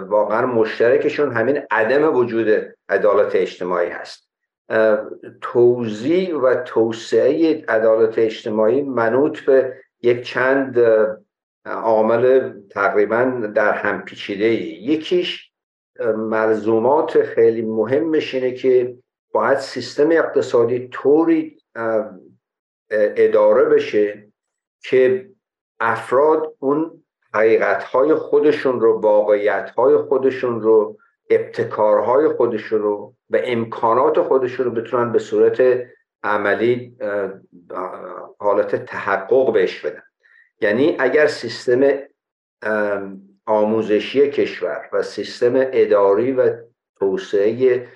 واقعا 0.07 0.45
مشترکشون 0.45 1.33
همین 1.33 1.61
عدم 1.71 2.15
وجود 2.15 2.75
عدالت 2.89 3.35
اجتماعی 3.35 3.89
هست. 3.89 4.29
توضیح 5.41 6.35
و 6.35 6.55
توسعه 6.55 7.65
عدالت 7.67 8.19
اجتماعی 8.19 8.81
منوط 8.81 9.39
به 9.39 9.73
یک 10.01 10.21
چند 10.21 10.79
عامل 11.65 12.53
تقریبا 12.69 13.51
در 13.55 13.73
هم 13.73 14.05
پیچیده 14.05 14.47
یکیش 14.47 15.51
ملزومات 16.17 17.23
خیلی 17.23 17.61
مهمش 17.61 18.33
اینه 18.33 18.51
که 18.51 18.97
باید 19.31 19.57
سیستم 19.57 20.11
اقتصادی 20.11 20.87
طوری 20.87 21.57
اداره 22.91 23.65
بشه 23.65 24.27
که 24.83 25.29
افراد 25.79 26.55
اون 26.59 27.03
حقیقت 27.33 27.83
های 27.83 28.15
خودشون 28.15 28.79
رو 28.79 28.99
واقعیت 28.99 29.69
های 29.69 29.97
خودشون 29.97 30.61
رو 30.61 30.97
ابتکارهای 31.29 32.29
خودشون 32.29 32.81
رو 32.81 33.13
و 33.29 33.39
امکانات 33.43 34.21
خودشون 34.21 34.65
رو 34.65 34.71
بتونن 34.71 35.11
به 35.11 35.19
صورت 35.19 35.85
عملی 36.23 36.97
حالت 38.39 38.75
تحقق 38.75 39.53
بهش 39.53 39.85
بدن. 39.85 40.03
یعنی 40.61 40.95
اگر 40.99 41.27
سیستم 41.27 41.97
آموزشی 43.45 44.29
کشور 44.29 44.89
و 44.93 45.01
سیستم 45.01 45.53
اداری 45.55 46.31
و 46.31 46.57
توسعه 46.99 47.87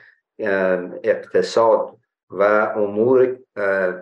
اقتصاد 1.04 1.98
و 2.30 2.44
امور 2.76 3.40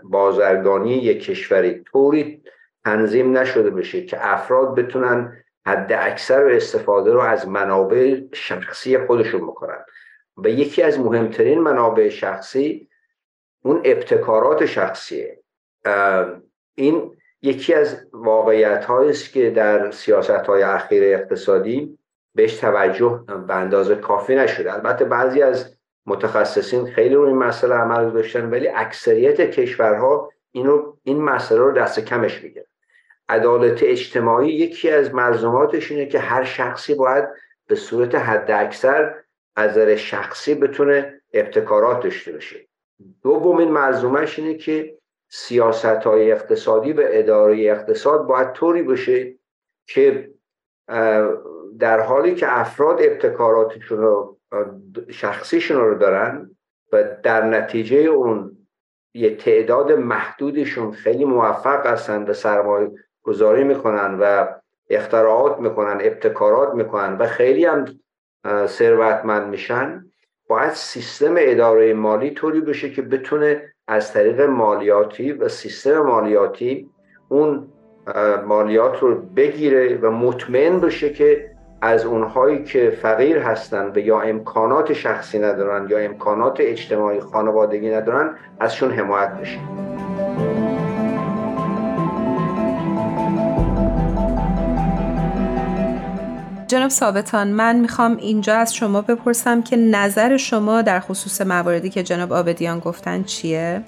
بازرگانی 0.03 0.93
یک 0.93 1.23
کشوری 1.23 1.83
طوری 1.91 2.43
تنظیم 2.87 3.37
نشده 3.37 3.69
بشه 3.69 4.05
که 4.05 4.17
افراد 4.33 4.75
بتونن 4.75 5.43
حد 5.65 5.93
اکثر 5.93 6.49
استفاده 6.49 7.13
رو 7.13 7.19
از 7.19 7.47
منابع 7.47 8.21
شخصی 8.33 8.97
خودشون 8.97 9.41
بکنن. 9.41 9.85
و 10.37 10.49
یکی 10.49 10.83
از 10.83 10.99
مهمترین 10.99 11.59
منابع 11.59 12.09
شخصی 12.09 12.89
اون 13.63 13.81
ابتکارات 13.85 14.65
شخصیه. 14.65 15.39
این 16.75 17.17
یکی 17.41 17.73
از 17.73 18.07
واقعیت 18.13 18.89
است 18.89 19.33
که 19.33 19.49
در 19.49 19.91
سیاست 19.91 20.29
های 20.29 20.63
اخیر 20.63 21.03
اقتصادی 21.03 21.97
بهش 22.35 22.57
توجه 22.57 23.23
به 23.47 23.55
اندازه 23.55 23.95
کافی 23.95 24.35
نشده. 24.35 24.73
البته 24.73 25.05
بعضی 25.05 25.41
از 25.41 25.77
متخصصین 26.05 26.85
خیلی 26.85 27.15
روی 27.15 27.27
این 27.27 27.37
مسئله 27.37 27.75
عمل 27.75 28.09
داشتن 28.09 28.49
ولی 28.49 28.67
اکثریت 28.67 29.41
کشورها 29.41 30.31
اینو 30.51 30.93
این 31.03 31.21
مسئله 31.21 31.59
رو 31.59 31.71
دست 31.71 31.99
کمش 31.99 32.43
می‌گیرن. 32.43 32.65
عدالت 33.29 33.83
اجتماعی 33.83 34.53
یکی 34.53 34.89
از 34.89 35.13
ملزوماتش 35.13 35.91
اینه 35.91 36.05
که 36.05 36.19
هر 36.19 36.43
شخصی 36.43 36.95
باید 36.95 37.25
به 37.67 37.75
صورت 37.75 38.15
حد 38.15 38.51
اکثر 38.51 39.15
از 39.55 39.71
نظر 39.71 39.95
شخصی 39.95 40.55
بتونه 40.55 41.21
ابتکارات 41.33 42.03
داشته 42.03 42.31
باشه. 42.31 42.67
دومین 43.23 43.71
ملزومش 43.71 44.39
اینه 44.39 44.53
که 44.53 44.97
سیاست 45.29 45.85
های 45.85 46.31
اقتصادی 46.31 46.93
و 46.93 47.01
اداره 47.03 47.59
اقتصاد 47.59 48.27
باید 48.27 48.51
طوری 48.51 48.83
باشه 48.83 49.35
که 49.87 50.31
در 51.79 51.99
حالی 51.99 52.35
که 52.35 52.59
افراد 52.59 53.01
ابتکاراتشون 53.01 53.97
رو 53.97 54.37
شخصیشون 55.09 55.77
رو 55.77 55.97
دارن 55.97 56.55
و 56.93 57.03
در 57.23 57.45
نتیجه 57.45 57.97
اون 57.97 58.57
یه 59.13 59.35
تعداد 59.35 59.91
محدودشون 59.91 60.91
خیلی 60.91 61.25
موفق 61.25 61.85
هستن 61.85 62.23
و 62.23 62.33
سرمایه 62.33 62.91
گذاری 63.27 63.63
می‌کنن 63.63 64.17
و 64.21 64.47
اختراعات 64.89 65.59
می‌کنن 65.59 65.97
ابتکارات 66.01 66.73
می‌کنن 66.73 67.17
و 67.17 67.25
خیلی 67.25 67.65
هم 67.65 67.85
ثروتمند 68.65 69.47
میشن 69.49 70.05
باید 70.49 70.71
سیستم 70.71 71.35
اداره 71.37 71.93
مالی 71.93 72.31
طوری 72.31 72.61
بشه 72.61 72.89
که 72.89 73.01
بتونه 73.01 73.73
از 73.87 74.13
طریق 74.13 74.41
مالیاتی 74.41 75.31
و 75.31 75.47
سیستم 75.47 75.99
مالیاتی 75.99 76.89
اون 77.29 77.67
مالیات 78.45 78.99
رو 78.99 79.15
بگیره 79.15 79.97
و 79.97 80.11
مطمئن 80.11 80.79
بشه 80.79 81.09
که 81.09 81.51
از 81.81 82.05
اونهایی 82.05 82.63
که 82.63 82.89
فقیر 82.89 83.37
هستن 83.37 83.91
و 83.95 83.97
یا 83.97 84.21
امکانات 84.21 84.93
شخصی 84.93 85.39
ندارن 85.39 85.89
یا 85.89 85.97
امکانات 85.97 86.57
اجتماعی 86.59 87.19
خانوادگی 87.19 87.89
ندارن 87.89 88.35
ازشون 88.59 88.91
حمایت 88.91 89.29
بشه. 89.29 89.96
جناب 96.67 96.89
ثابتان 96.89 97.47
من 97.47 97.79
می‌خوام 97.79 98.17
اینجا 98.17 98.55
از 98.55 98.75
شما 98.75 99.01
بپرسم 99.01 99.61
که 99.61 99.75
نظر 99.75 100.37
شما 100.37 100.81
در 100.81 100.99
خصوص 100.99 101.41
مواردی 101.41 101.89
که 101.89 102.03
جناب 102.03 102.33
آبدیان 102.33 102.79
گفتن 102.79 103.23
چیه؟ 103.23 103.83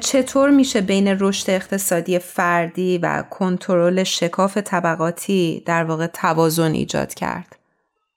چطور 0.00 0.50
میشه 0.50 0.80
بین 0.80 1.08
رشد 1.20 1.50
اقتصادی 1.50 2.18
فردی 2.18 2.98
و 2.98 3.24
کنترل 3.30 4.02
شکاف 4.02 4.58
طبقاتی 4.58 5.62
در 5.66 5.84
واقع 5.84 6.06
توازن 6.06 6.72
ایجاد 6.72 7.14
کرد؟ 7.14 7.56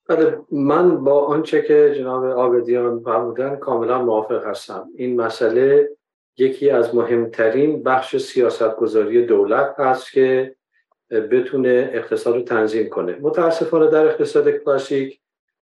بله 0.09 0.37
من 0.51 1.03
با 1.03 1.25
آنچه 1.25 1.61
که 1.61 1.93
جناب 1.97 2.25
آبدیان 2.25 2.99
فرمودن 2.99 3.55
کاملا 3.55 4.01
موافق 4.01 4.47
هستم 4.47 4.87
این 4.95 5.21
مسئله 5.21 5.89
یکی 6.37 6.69
از 6.69 6.95
مهمترین 6.95 7.83
بخش 7.83 8.17
سیاستگذاری 8.17 9.25
دولت 9.25 9.75
هست 9.79 10.11
که 10.11 10.55
بتونه 11.09 11.89
اقتصاد 11.93 12.35
رو 12.35 12.41
تنظیم 12.41 12.89
کنه. 12.89 13.17
متاسفانه 13.21 13.87
در 13.87 14.05
اقتصاد 14.05 14.49
کلاسیک 14.49 15.19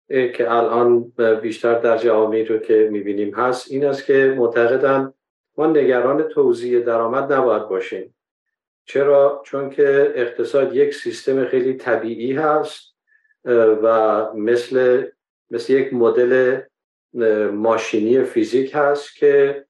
که 0.09 0.51
الان 0.51 1.13
بیشتر 1.41 1.79
در 1.79 1.97
جوامعی 1.97 2.45
رو 2.45 2.57
که 2.57 2.89
می‌بینیم 2.91 3.33
هست 3.35 3.71
این 3.71 3.85
است 3.85 4.05
که 4.05 4.33
معتقدم 4.37 5.13
ما 5.57 5.67
نگران 5.67 6.23
توزیع 6.23 6.79
درآمد 6.79 7.33
نباید 7.33 7.67
باشیم. 7.67 8.15
چرا؟ 8.85 9.41
چون 9.45 9.69
که 9.69 10.13
اقتصاد 10.15 10.75
یک 10.75 10.93
سیستم 10.93 11.45
خیلی 11.45 11.73
طبیعی 11.73 12.33
هست 12.33 12.95
و 13.83 14.27
مثل 14.33 15.03
مثل 15.51 15.73
یک 15.73 15.93
مدل 15.93 16.59
ماشینی 17.51 18.23
فیزیک 18.23 18.71
هست 18.75 19.15
که 19.15 19.65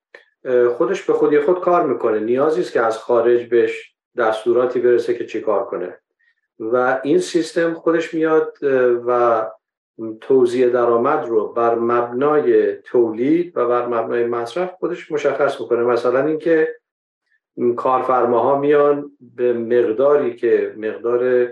خودش 0.78 1.02
به 1.02 1.13
خودی 1.13 1.39
خود 1.39 1.60
کار 1.60 1.86
می‌کنه. 1.86 2.19
نیازی 2.19 2.62
است 2.62 2.73
که 2.73 2.82
از 2.82 2.97
خارج 2.97 3.45
بهش 3.45 3.92
دستوراتی 4.17 4.80
برسه 4.80 5.13
که 5.13 5.26
چیکار 5.26 5.65
کنه. 5.65 5.99
و 6.60 7.02
این 7.04 7.19
سیستم 7.19 7.73
خودش 7.73 8.13
میاد 8.13 8.58
و 9.08 9.45
توزیع 10.21 10.69
درآمد 10.69 11.26
رو 11.28 11.47
بر 11.47 11.76
مبنای 11.76 12.76
تولید 12.76 13.58
و 13.58 13.67
بر 13.67 13.86
مبنای 13.86 14.26
مصرف 14.26 14.73
خودش 14.73 15.12
مشخص 15.12 15.62
می‌کنه. 15.62 15.84
مثلا 15.84 16.26
اینکه 16.26 16.76
کارفرماها 17.76 18.60
میان 18.60 19.12
به 19.36 19.54
مقداری 19.54 20.36
که 20.36 20.73
مقدار 20.78 21.49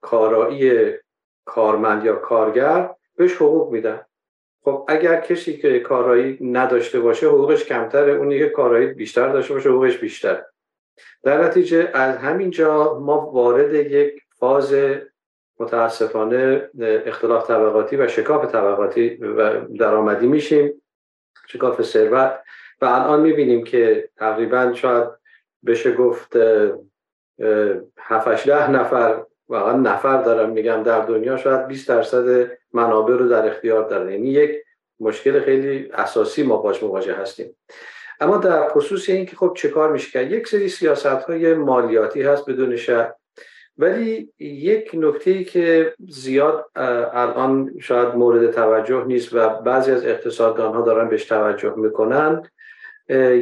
کارایی 0.00 0.92
کارمند 1.44 2.04
یا 2.04 2.16
کارگر 2.16 2.90
بهش 3.16 3.36
حقوق 3.36 3.72
میدن. 3.72 4.00
خب 4.64 4.84
اگر 4.88 5.20
کسی 5.20 5.56
که 5.56 5.80
کارایی 5.80 6.38
نداشته 6.40 7.00
باشه 7.00 7.26
حقوقش 7.26 7.64
کمتره. 7.64 8.12
اونی 8.12 8.38
که 8.38 8.48
کارایی 8.48 8.86
بیشتر 8.86 9.28
داشته 9.28 9.54
باشه 9.54 9.68
حقوقش 9.70 9.98
بیشتر 9.98 10.44
در 11.22 11.44
نتیجه 11.44 11.90
از 11.94 12.16
همینجا 12.16 12.98
ما 12.98 13.30
وارد 13.30 13.74
یک 13.74 14.22
فاز 14.38 14.74
متاسفانه 15.60 16.70
اختلاف 16.80 17.46
طبقاتی 17.46 17.96
و 17.96 18.08
شکاف 18.08 18.52
طبقاتی 18.52 19.14
و 19.14 19.60
درآمدی 19.60 20.26
میشیم 20.26 20.82
شکاف 21.46 21.82
ثروت. 21.82 22.40
و 22.80 22.84
الان 22.84 23.20
می‌بینیم 23.20 23.64
که 23.64 24.08
تقریبا 24.16 24.72
شاید 24.74 25.08
بشه 25.66 25.92
گفت 25.92 26.36
7 27.98 28.46
ده 28.46 28.70
نفر 28.70 29.24
واقعا 29.48 29.76
نفر 29.76 30.22
دارم 30.22 30.50
میگم 30.50 30.82
در 30.82 31.00
دنیا 31.00 31.36
شاید 31.36 31.66
20 31.66 31.88
درصد 31.88 32.50
منابع 32.72 33.14
رو 33.14 33.28
در 33.28 33.46
اختیار 33.46 33.88
دارن. 33.88 34.10
یعنی 34.10 34.28
یک 34.28 34.64
مشکل 35.00 35.40
خیلی 35.40 35.90
اساسی 35.92 36.42
ما 36.42 36.56
باش 36.56 36.82
مواجه 36.82 37.14
هستیم. 37.14 37.56
اما 38.24 38.36
در 38.36 38.68
خصوص 38.68 39.08
این 39.08 39.26
که 39.26 39.36
خب 39.36 39.52
چه 39.56 39.68
کار 39.68 39.92
میشه 39.92 40.10
کرد؟ 40.10 40.32
یک 40.32 40.48
سری 40.48 40.68
سیاست 40.68 41.06
های 41.06 41.54
مالیاتی 41.54 42.22
هست 42.22 42.50
بدون 42.50 42.76
شک 42.76 43.14
ولی 43.78 44.32
یک 44.38 44.90
نکته 44.94 45.30
ای 45.30 45.44
که 45.44 45.94
زیاد 46.08 46.66
الان 47.12 47.74
شاید 47.80 48.08
مورد 48.08 48.50
توجه 48.50 49.04
نیست 49.06 49.34
و 49.34 49.48
بعضی 49.48 49.90
از 49.90 50.06
اقتصاددان 50.06 50.74
ها 50.74 50.82
دارن 50.82 51.08
بهش 51.08 51.24
توجه 51.24 51.74
می‌کنن 51.76 52.42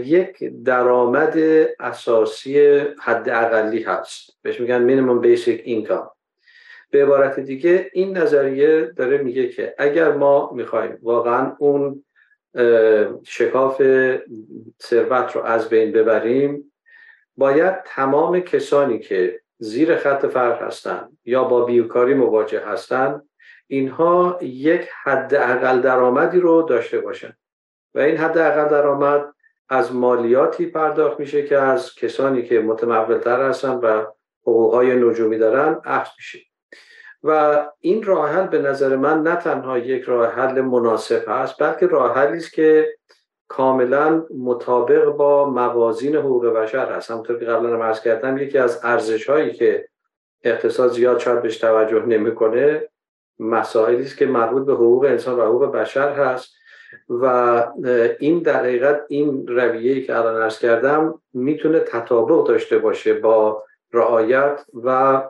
یک 0.04 0.64
درآمد 0.64 1.38
اساسی 1.80 2.78
حد 3.00 3.28
اقلی 3.28 3.82
هست. 3.82 4.30
بهش 4.42 4.60
میگن 4.60 4.82
مینیمم 4.82 5.20
بیسیک 5.20 5.62
اینکام 5.64 6.10
به 6.90 7.02
عبارت 7.02 7.40
دیگه 7.40 7.90
این 7.92 8.16
نظریه 8.16 8.92
داره 8.96 9.18
میگه 9.18 9.48
که 9.48 9.74
اگر 9.78 10.12
ما 10.12 10.52
می‌خوایم 10.54 10.98
واقعا 11.02 11.56
اون 11.58 12.04
شکاف 13.24 13.82
ثروت 14.82 15.36
رو 15.36 15.42
از 15.42 15.68
بین 15.68 15.92
ببریم 15.92 16.72
باید 17.36 17.82
تمام 17.84 18.40
کسانی 18.40 18.98
که 18.98 19.40
زیر 19.58 19.96
خط 19.96 20.26
فقر 20.26 20.66
هستند 20.66 21.18
یا 21.24 21.44
با 21.44 21.64
بیوکاری 21.64 22.14
مواجه 22.14 22.60
هستند 22.60 23.28
اینها 23.66 24.38
یک 24.42 24.88
حد 25.02 25.34
اقل 25.34 25.80
درآمدی 25.80 26.40
رو 26.40 26.62
داشته 26.62 27.00
باشند 27.00 27.38
و 27.94 27.98
این 27.98 28.16
حد 28.16 28.38
اقل 28.38 28.68
درآمد 28.68 29.34
از 29.68 29.94
مالیاتی 29.94 30.66
پرداخت 30.66 31.20
میشه 31.20 31.46
که 31.46 31.58
از 31.58 31.94
کسانی 31.94 32.42
که 32.42 32.60
متمولتر 32.60 33.48
هستن 33.48 33.74
و 33.74 34.06
حقوقهای 34.42 34.96
نجومی 34.96 35.38
دارن 35.38 35.80
اخذ 35.84 36.10
میشه. 36.16 36.38
و 37.24 37.62
این 37.80 38.02
راه 38.02 38.30
حل 38.30 38.46
به 38.46 38.58
نظر 38.58 38.96
من 38.96 39.22
نه 39.22 39.36
تنها 39.36 39.78
یک 39.78 40.02
راه 40.02 40.32
حل 40.32 40.60
مناسب 40.60 41.24
است 41.28 41.62
بلکه 41.62 41.86
راه 41.86 42.14
حلی 42.14 42.36
است 42.36 42.52
که 42.52 42.94
کاملا 43.48 44.24
مطابق 44.38 45.04
با 45.04 45.50
موازین 45.50 46.16
حقوق 46.16 46.46
بشر 46.46 46.92
هست. 46.92 47.10
همونطور 47.10 47.38
که 47.38 47.44
قبلا 47.44 47.74
هم 47.74 47.82
عرض 47.82 48.00
کردم 48.00 48.38
یکی 48.38 48.58
از 48.58 48.80
ارزش 48.84 49.30
هایی 49.30 49.52
که 49.52 49.88
اقتصاد 50.44 50.90
زیاد 50.90 51.18
شاید 51.18 51.42
بهش 51.42 51.56
توجه 51.56 52.02
نمی‌کنه 52.06 52.88
مسائلی 53.38 54.02
است 54.02 54.16
که 54.16 54.26
مربوط 54.26 54.66
به 54.66 54.72
حقوق 54.72 55.04
انسان 55.04 55.38
و 55.38 55.42
حقوق 55.42 55.72
بشر 55.72 56.12
هست 56.12 56.54
و 57.08 57.26
این 58.18 58.38
در 58.38 58.56
حقیقت 58.56 59.04
این 59.08 59.46
رویه‌ای 59.46 60.02
که 60.02 60.16
الان 60.16 60.42
عرض 60.42 60.58
کردم 60.58 61.22
می‌تونه 61.32 61.80
تطابق 61.80 62.46
داشته 62.46 62.78
باشه 62.78 63.14
با 63.14 63.64
رعایت 63.92 64.64
و 64.84 65.22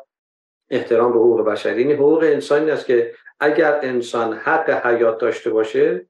احترام 0.73 1.13
به 1.13 1.19
حقوق 1.19 1.45
بشر 1.45 1.79
یعنی 1.79 1.93
حقوق 1.93 2.23
انسانی 2.23 2.71
است 2.71 2.87
که 2.87 3.13
اگر 3.41 3.81
انسان 3.83 4.33
حق 4.33 4.87
حیات 4.87 5.19
داشته 5.19 5.51
باشه 5.51 6.07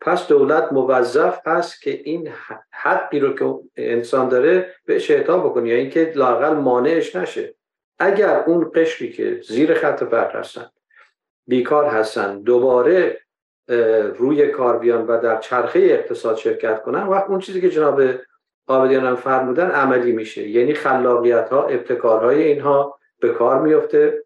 پس 0.00 0.28
دولت 0.28 0.72
موظف 0.72 1.40
هست 1.46 1.82
که 1.82 1.90
این 2.04 2.32
حقی 2.70 3.20
رو 3.20 3.34
که 3.34 3.54
انسان 3.76 4.28
داره 4.28 4.74
بهش 4.84 5.10
اعطا 5.10 5.38
بکنه 5.38 5.68
یا 5.68 5.76
اینکه 5.76 6.12
لاقل 6.14 6.54
مانعش 6.54 7.16
نشه. 7.16 7.54
اگر 7.98 8.44
اون 8.46 8.70
قشری 8.74 9.12
که 9.12 9.40
زیر 9.48 9.74
خط 9.74 10.04
فقر 10.04 10.38
هستن 10.38 10.70
بیکار 11.46 11.86
هستن 11.86 12.40
دوباره 12.40 13.20
روی 14.18 14.48
کار 14.48 14.78
بیان 14.78 15.06
و 15.06 15.20
در 15.20 15.38
چرخه 15.38 15.78
اقتصاد 15.78 16.36
شرکت 16.36 16.82
کنن 16.82 17.06
وقت 17.06 17.30
اون 17.30 17.38
چیزی 17.38 17.60
که 17.60 17.70
جناب 17.70 18.02
آبدیان 18.66 19.06
هم 19.06 19.16
فرمودن 19.16 19.70
عملی 19.70 20.12
میشه. 20.12 20.48
یعنی 20.48 20.74
خلاقیت 20.74 21.48
ها 21.48 21.66
ابتکارهای 21.66 22.42
اینها 22.42 22.98
به 23.20 23.28
کار 23.28 23.62
میفته 23.62 24.24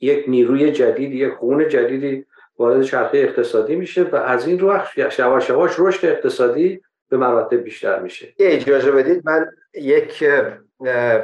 یک 0.00 0.24
نیروی 0.28 0.72
جدید 0.72 1.12
یک 1.12 1.32
خون 1.32 1.68
جدیدی 1.68 2.26
وارد 2.58 2.82
چرخه 2.82 3.18
اقتصادی 3.18 3.76
میشه 3.76 4.02
و 4.02 4.16
از 4.16 4.46
این 4.46 4.58
رو 4.58 4.80
یواش 5.18 5.48
یواش 5.48 5.74
رشد 5.78 6.06
اقتصادی 6.06 6.80
به 7.08 7.16
مراتب 7.16 7.56
بیشتر 7.56 7.98
میشه. 7.98 8.34
اجازه 8.38 8.90
بدید 8.90 9.22
من 9.24 9.50
یک 9.74 10.24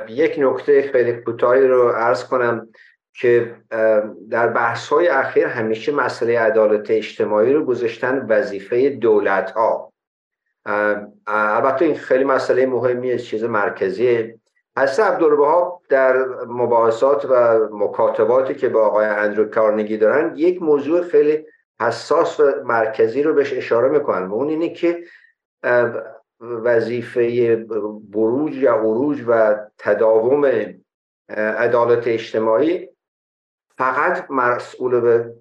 یک 0.09 0.35
نکته 0.39 0.91
خیلی 0.93 1.13
کوتاهی 1.13 1.67
رو 1.67 1.89
عرض 1.89 2.25
کنم 2.25 2.69
که 3.15 3.55
در 4.31 4.47
بحث 4.49 4.89
های 4.89 5.09
اخیر 5.09 5.47
همیشه 5.47 5.93
مسئله 5.93 6.41
عدالت 6.41 6.91
اجتماعی 6.91 7.53
رو 7.53 7.65
گذاشتن 7.65 8.27
وظیفه 8.29 8.91
دولت 8.91 9.51
ها 9.51 9.93
البته 11.27 11.85
این 11.85 11.95
خیلی 11.95 12.25
مسئله 12.25 12.67
مهمیه 12.67 13.19
چیز 13.19 13.45
مرکزیه 13.45 14.39
حضرت 14.79 15.01
عبدالبها 15.01 15.83
در 15.89 16.27
مباحثات 16.47 17.25
و 17.25 17.59
مکاتباتی 17.73 18.55
که 18.55 18.69
با 18.69 18.87
آقای 18.87 19.07
اندرو 19.07 19.45
کارنگی 19.45 19.97
دارن 19.97 20.37
یک 20.37 20.63
موضوع 20.63 21.03
خیلی 21.03 21.47
حساس 21.81 22.41
و 22.41 22.53
مرکزی 22.65 23.23
رو 23.23 23.35
بهش 23.35 23.53
اشاره 23.53 23.89
می‌کنن 23.89 24.27
و 24.27 24.35
اون 24.35 24.49
اینه 24.49 24.69
که 24.69 25.05
وظیفه 26.41 27.57
بروج 28.11 28.57
یا 28.57 28.75
عروج 28.75 29.25
و 29.29 29.57
تداوم 29.79 30.75
عدالت 31.29 32.09
اجتماعی 32.09 32.89
فقط 33.79 34.31
مسئول 34.31 35.01
به 35.01 35.35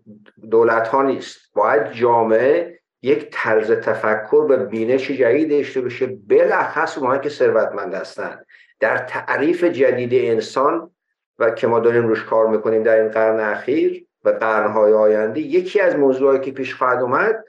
دولت 0.51 0.87
ها 0.87 1.03
نیست. 1.03 1.37
باید 1.53 1.91
جامعه 1.91 2.79
یک 3.01 3.29
طرز 3.31 3.71
تفکر 3.71 4.45
و 4.49 4.57
بینش 4.57 5.11
جدید 5.11 5.49
داشته 5.49 5.81
باشه 5.81 6.07
بلخص 6.27 6.97
اونهایی 6.97 7.21
که 7.21 7.29
ثروتمند 7.29 7.93
هستند 7.93 8.45
در 8.79 8.97
تعریف 8.97 9.63
جدید 9.63 10.13
انسان 10.13 10.91
و 11.39 11.51
که 11.51 11.67
ما 11.67 11.79
داریم 11.79 12.07
روش 12.07 12.23
کار 12.23 12.47
می‌کنیم 12.47 12.83
در 12.83 13.01
این 13.01 13.11
قرن 13.11 13.39
اخیر 13.39 14.05
و 14.23 14.29
قرنهای 14.29 14.93
آینده 14.93 15.39
یکی 15.39 15.79
از 15.79 15.95
موضوعی 15.95 16.39
که 16.39 16.51
پیش 16.51 16.75
خواهد 16.75 17.01
اومد 17.01 17.45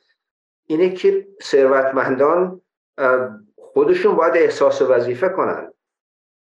اینه 0.67 0.91
که 0.91 1.27
ثروتمندان 1.43 2.61
خودشون 3.57 4.17
باید 4.17 4.37
احساس 4.37 4.83
وظیفه 4.83 5.29
کنن 5.29 5.73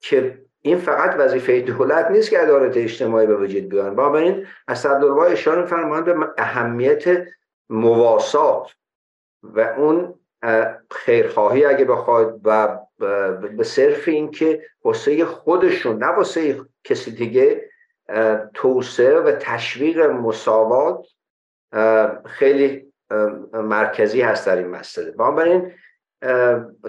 که 0.02 0.46
این 0.62 0.78
فقط 0.78 1.16
وظیفه 1.20 1.62
دولت 1.62 2.12
نیست 2.12 2.30
که 2.30 2.40
عدالت 2.40 2.78
اجتماعی 2.78 3.28
به 3.28 3.36
وجود 3.36 3.70
بیارن 3.70 3.96
بنابراین 3.96 4.48
اسدالله 4.68 5.32
اشاره 5.32 5.62
میفرمایند 5.62 6.06
به 6.06 6.34
اهمیت 6.38 7.26
مواسات 7.70 8.76
و 9.44 9.60
اون 9.60 10.20
خیرخواهی 10.92 11.66
اگه 11.66 11.86
بخواد 11.86 12.42
و 12.44 12.78
به 13.58 13.64
صرف 13.64 14.08
این 14.08 14.32
که 14.32 14.64
واسه 14.84 15.26
خودشون 15.26 15.98
نه 15.98 16.08
واسه 16.08 16.62
کسی 16.84 17.12
دیگه 17.12 17.70
توسعه 18.54 19.20
و 19.20 19.32
تشویق 19.32 20.00
مساوات 20.00 21.08
خیلی 22.26 22.94
مرکزی 23.54 24.22
هست 24.22 24.48
در 24.48 24.58
این 24.58 24.68
مسئله. 24.68 25.12
بنابراین 25.12 25.72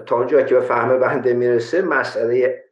تا 0.05 0.17
اونجا 0.17 0.41
که 0.41 0.55
به 0.55 0.61
فهم 0.61 0.99
بنده 0.99 1.33
می‌رسه 1.33 1.81
مسئله 1.81 2.63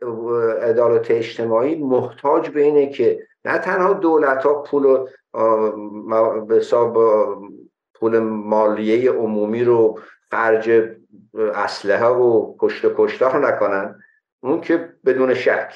عدالت 0.62 1.12
اجتماعی 1.12 1.76
محتاج 1.76 2.50
به 2.50 2.62
اینه 2.62 2.90
که 2.90 3.28
نه 3.46 3.58
تنها 3.58 3.94
دولت 3.94 4.44
ها 4.44 4.62
پول 4.62 5.06
به 6.48 6.56
حساب 6.56 6.98
پول 8.00 8.20
مالیه 8.20 9.12
عمومی 9.12 9.64
رو 9.64 10.00
خرج 10.32 10.72
اسلحه 11.56 12.06
و 12.06 12.56
کشت 12.60 12.86
کشتار 12.98 13.48
نکنن 13.48 14.00
اون 14.44 14.62
که 14.62 14.90
بدون 15.06 15.34
شک. 15.34 15.74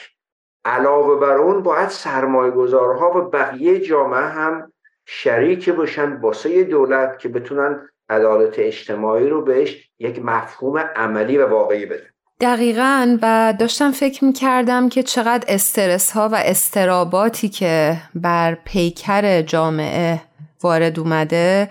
علاوه 0.65 1.19
بر 1.19 1.37
اون 1.37 1.63
باید 1.63 1.89
سرمایه 1.89 2.51
گذارها 2.51 3.17
و 3.17 3.29
بقیه 3.29 3.79
جامعه 3.79 4.21
هم 4.21 4.71
شریک 5.05 5.69
باشن 5.69 6.21
باسه 6.21 6.63
دولت 6.63 7.19
که 7.19 7.29
بتونن 7.29 7.89
عدالت 8.09 8.59
اجتماعی 8.59 9.29
رو 9.29 9.41
بهش 9.41 9.89
یک 9.99 10.25
مفهوم 10.25 10.77
عملی 10.77 11.37
و 11.37 11.49
واقعی 11.49 11.85
بده 11.85 12.09
دقیقا 12.41 13.17
و 13.21 13.53
داشتم 13.59 13.91
فکر 13.91 14.25
می 14.25 14.33
کردم 14.33 14.89
که 14.89 15.03
چقدر 15.03 15.45
استرس 15.47 16.11
ها 16.11 16.29
و 16.29 16.35
استراباتی 16.35 17.49
که 17.49 17.97
بر 18.15 18.57
پیکر 18.65 19.41
جامعه 19.41 20.21
وارد 20.61 20.99
اومده 20.99 21.69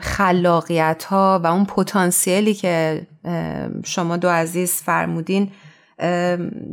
خلاقیت 0.00 1.04
ها 1.04 1.40
و 1.44 1.46
اون 1.46 1.64
پتانسیلی 1.64 2.54
که 2.54 3.06
شما 3.84 4.16
دو 4.16 4.28
عزیز 4.28 4.72
فرمودین 4.72 5.50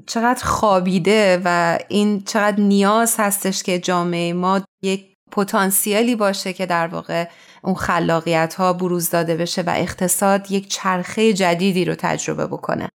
چقدر 0.05 0.43
خوابیده 0.43 1.41
و 1.45 1.79
این 1.87 2.21
چقدر 2.21 2.59
نیاز 2.59 3.15
هستش 3.19 3.63
که 3.63 3.79
جامعه 3.79 4.33
ما 4.33 4.61
یک 4.83 5.17
پتانسیلی 5.31 6.15
باشه 6.15 6.53
که 6.53 6.65
در 6.65 6.87
واقع 6.87 7.27
اون 7.63 7.75
خلاقیت 7.75 8.53
ها 8.53 8.73
بروز 8.73 9.09
داده 9.09 9.35
بشه 9.35 9.61
و 9.61 9.73
اقتصاد 9.77 10.51
یک 10.51 10.67
چرخه 10.67 11.33
جدیدی 11.33 11.85
رو 11.85 11.95
تجربه 11.95 12.47
بکنه. 12.47 12.89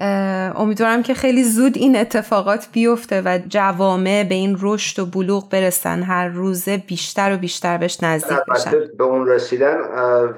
امیدوارم 0.00 1.02
که 1.02 1.14
خیلی 1.14 1.44
زود 1.44 1.72
این 1.76 1.96
اتفاقات 1.96 2.68
بیفته 2.72 3.22
و 3.24 3.38
جوامع 3.48 4.24
به 4.28 4.34
این 4.34 4.56
رشد 4.60 5.02
و 5.02 5.06
بلوغ 5.06 5.50
برسن. 5.50 6.02
هر 6.02 6.28
روزه 6.28 6.76
بیشتر 6.76 7.34
و 7.34 7.36
بیشتر 7.36 7.78
بهش 7.78 8.02
نزدیک 8.02 8.38
بشن. 8.50 8.70
به 8.98 9.04
اون 9.04 9.26
رسیدن 9.26 9.78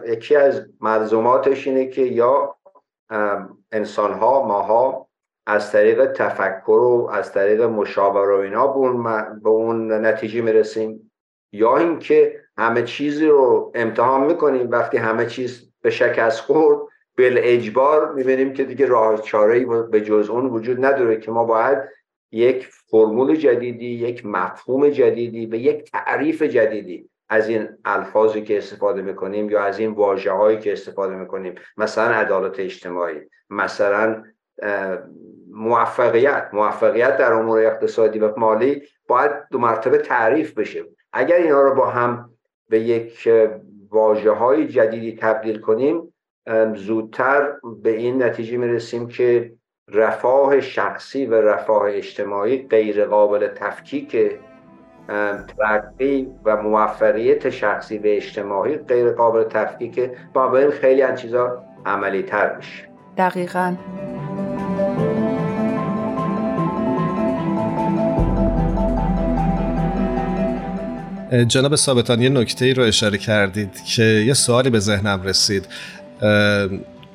یکی 0.08 0.36
از 0.36 0.66
ملزوماتش 0.80 1.66
اینه 1.66 1.86
که 1.86 2.02
یا 2.02 2.56
انسان 3.72 4.12
ها 4.12 4.46
ماها 4.46 5.06
از 5.46 5.72
طریق 5.72 6.12
تفکر 6.12 6.70
و 6.70 7.10
از 7.12 7.32
طریق 7.32 7.62
مشاوره 7.62 8.36
و 8.36 8.40
اینا 8.40 8.66
به 8.66 8.76
اون, 8.76 9.02
به 9.42 9.48
اون 9.48 10.06
نتیجه 10.06 10.40
می‌رسیم 10.40 11.10
یا 11.52 11.76
اینکه 11.76 12.40
همه 12.58 12.82
چیزی 12.82 13.26
رو 13.26 13.72
امتحان 13.74 14.26
می‌کنیم 14.26 14.70
وقتی 14.70 14.96
همه 14.96 15.26
چیز 15.26 15.72
به 15.82 15.90
شکست 15.90 16.40
خورد 16.40 16.78
بل 17.20 17.40
اجبار 17.42 18.12
می‌بینیم 18.14 18.52
که 18.52 18.64
دیگه 18.64 18.86
راه 18.86 19.22
چاره 19.22 19.66
به 19.90 20.00
جز 20.00 20.30
اون 20.30 20.46
وجود 20.46 20.84
نداره 20.84 21.16
که 21.16 21.30
ما 21.30 21.44
باید 21.44 21.78
یک 22.32 22.66
فرمول 22.66 23.36
جدیدی 23.36 23.86
یک 23.86 24.26
مفهوم 24.26 24.88
جدیدی 24.88 25.46
و 25.46 25.54
یک 25.54 25.90
تعریف 25.90 26.42
جدیدی 26.42 27.10
از 27.28 27.48
این 27.48 27.68
الفاظی 27.84 28.42
که 28.42 28.58
استفاده 28.58 29.02
می‌کنیم 29.02 29.50
یا 29.50 29.62
از 29.62 29.78
این 29.78 29.90
واجه 29.90 30.32
هایی 30.32 30.58
که 30.58 30.72
استفاده 30.72 31.14
می‌کنیم. 31.14 31.54
مثلا 31.76 32.14
عدالت 32.14 32.60
اجتماعی 32.60 33.20
مثلا 33.50 34.24
موفقیت. 35.50 36.48
موفقیت 36.52 37.16
در 37.16 37.32
امور 37.32 37.66
اقتصادی 37.66 38.18
و 38.18 38.38
مالی 38.38 38.82
باید 39.08 39.30
دو 39.50 39.58
مرتبه 39.58 39.98
تعریف 39.98 40.58
بشه. 40.58 40.84
اگر 41.12 41.36
اینا 41.36 41.62
رو 41.62 41.74
با 41.74 41.86
هم 41.86 42.30
به 42.68 42.80
یک 42.80 43.28
واجه 43.90 44.30
های 44.30 44.66
جدیدی 44.66 45.16
تبدیل 45.20 45.60
کنیم 45.60 46.09
زودتر 46.74 47.52
به 47.82 47.96
این 47.96 48.22
نتیجه 48.22 48.56
می‌رسیم 48.56 49.08
که 49.08 49.52
رفاه 49.88 50.60
شخصی 50.60 51.26
و 51.26 51.34
رفاه 51.34 51.82
اجتماعی 51.86 52.66
غیر 52.68 53.04
قابل 53.04 53.48
تفکیک 53.48 54.16
ترقی 55.58 56.28
و 56.44 56.62
موفقیت 56.62 57.50
شخصی 57.50 57.98
و 57.98 58.02
اجتماعی 58.04 58.76
غیر 58.76 59.10
قابل 59.10 59.44
تفکیک 59.44 60.10
با 60.32 60.58
این 60.58 60.70
خیلی 60.70 61.02
از 61.02 61.20
چیزا 61.20 61.64
عملی 61.86 62.22
تر 62.22 62.56
میشه. 62.56 62.88
دقیقا. 63.16 63.76
جناب 71.46 71.76
ثابتان 71.76 72.20
یه 72.20 72.28
نکته 72.28 72.64
ای 72.64 72.74
رو 72.74 72.82
اشاره 72.82 73.18
کردید 73.18 73.84
که 73.84 74.02
یه 74.02 74.34
سوالی 74.34 74.70
به 74.70 74.78
ذهنم 74.78 75.22
رسید. 75.22 75.66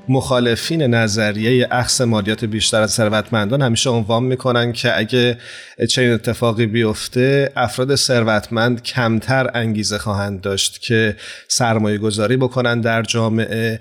مخالفین 0.09 0.81
نظریه 0.81 1.67
اخص 1.71 2.01
مالیات 2.01 2.45
بیشتر 2.45 2.81
از 2.81 2.91
ثروتمندان 2.91 3.61
همیشه 3.61 3.89
عنوان 3.89 4.23
می‌کنن 4.23 4.73
که 4.73 4.97
اگه 4.97 5.37
چنین 5.89 6.11
اتفاقی 6.11 6.65
بیفته 6.65 7.51
افراد 7.55 7.95
ثروتمند 7.95 8.83
کمتر 8.83 9.51
انگیزه 9.53 9.97
خواهند 9.97 10.41
داشت 10.41 10.81
که 10.81 11.15
سرمایه 11.47 11.97
گذاری 11.97 12.37
بکنن 12.37 12.81
در 12.81 13.01
جامعه 13.01 13.79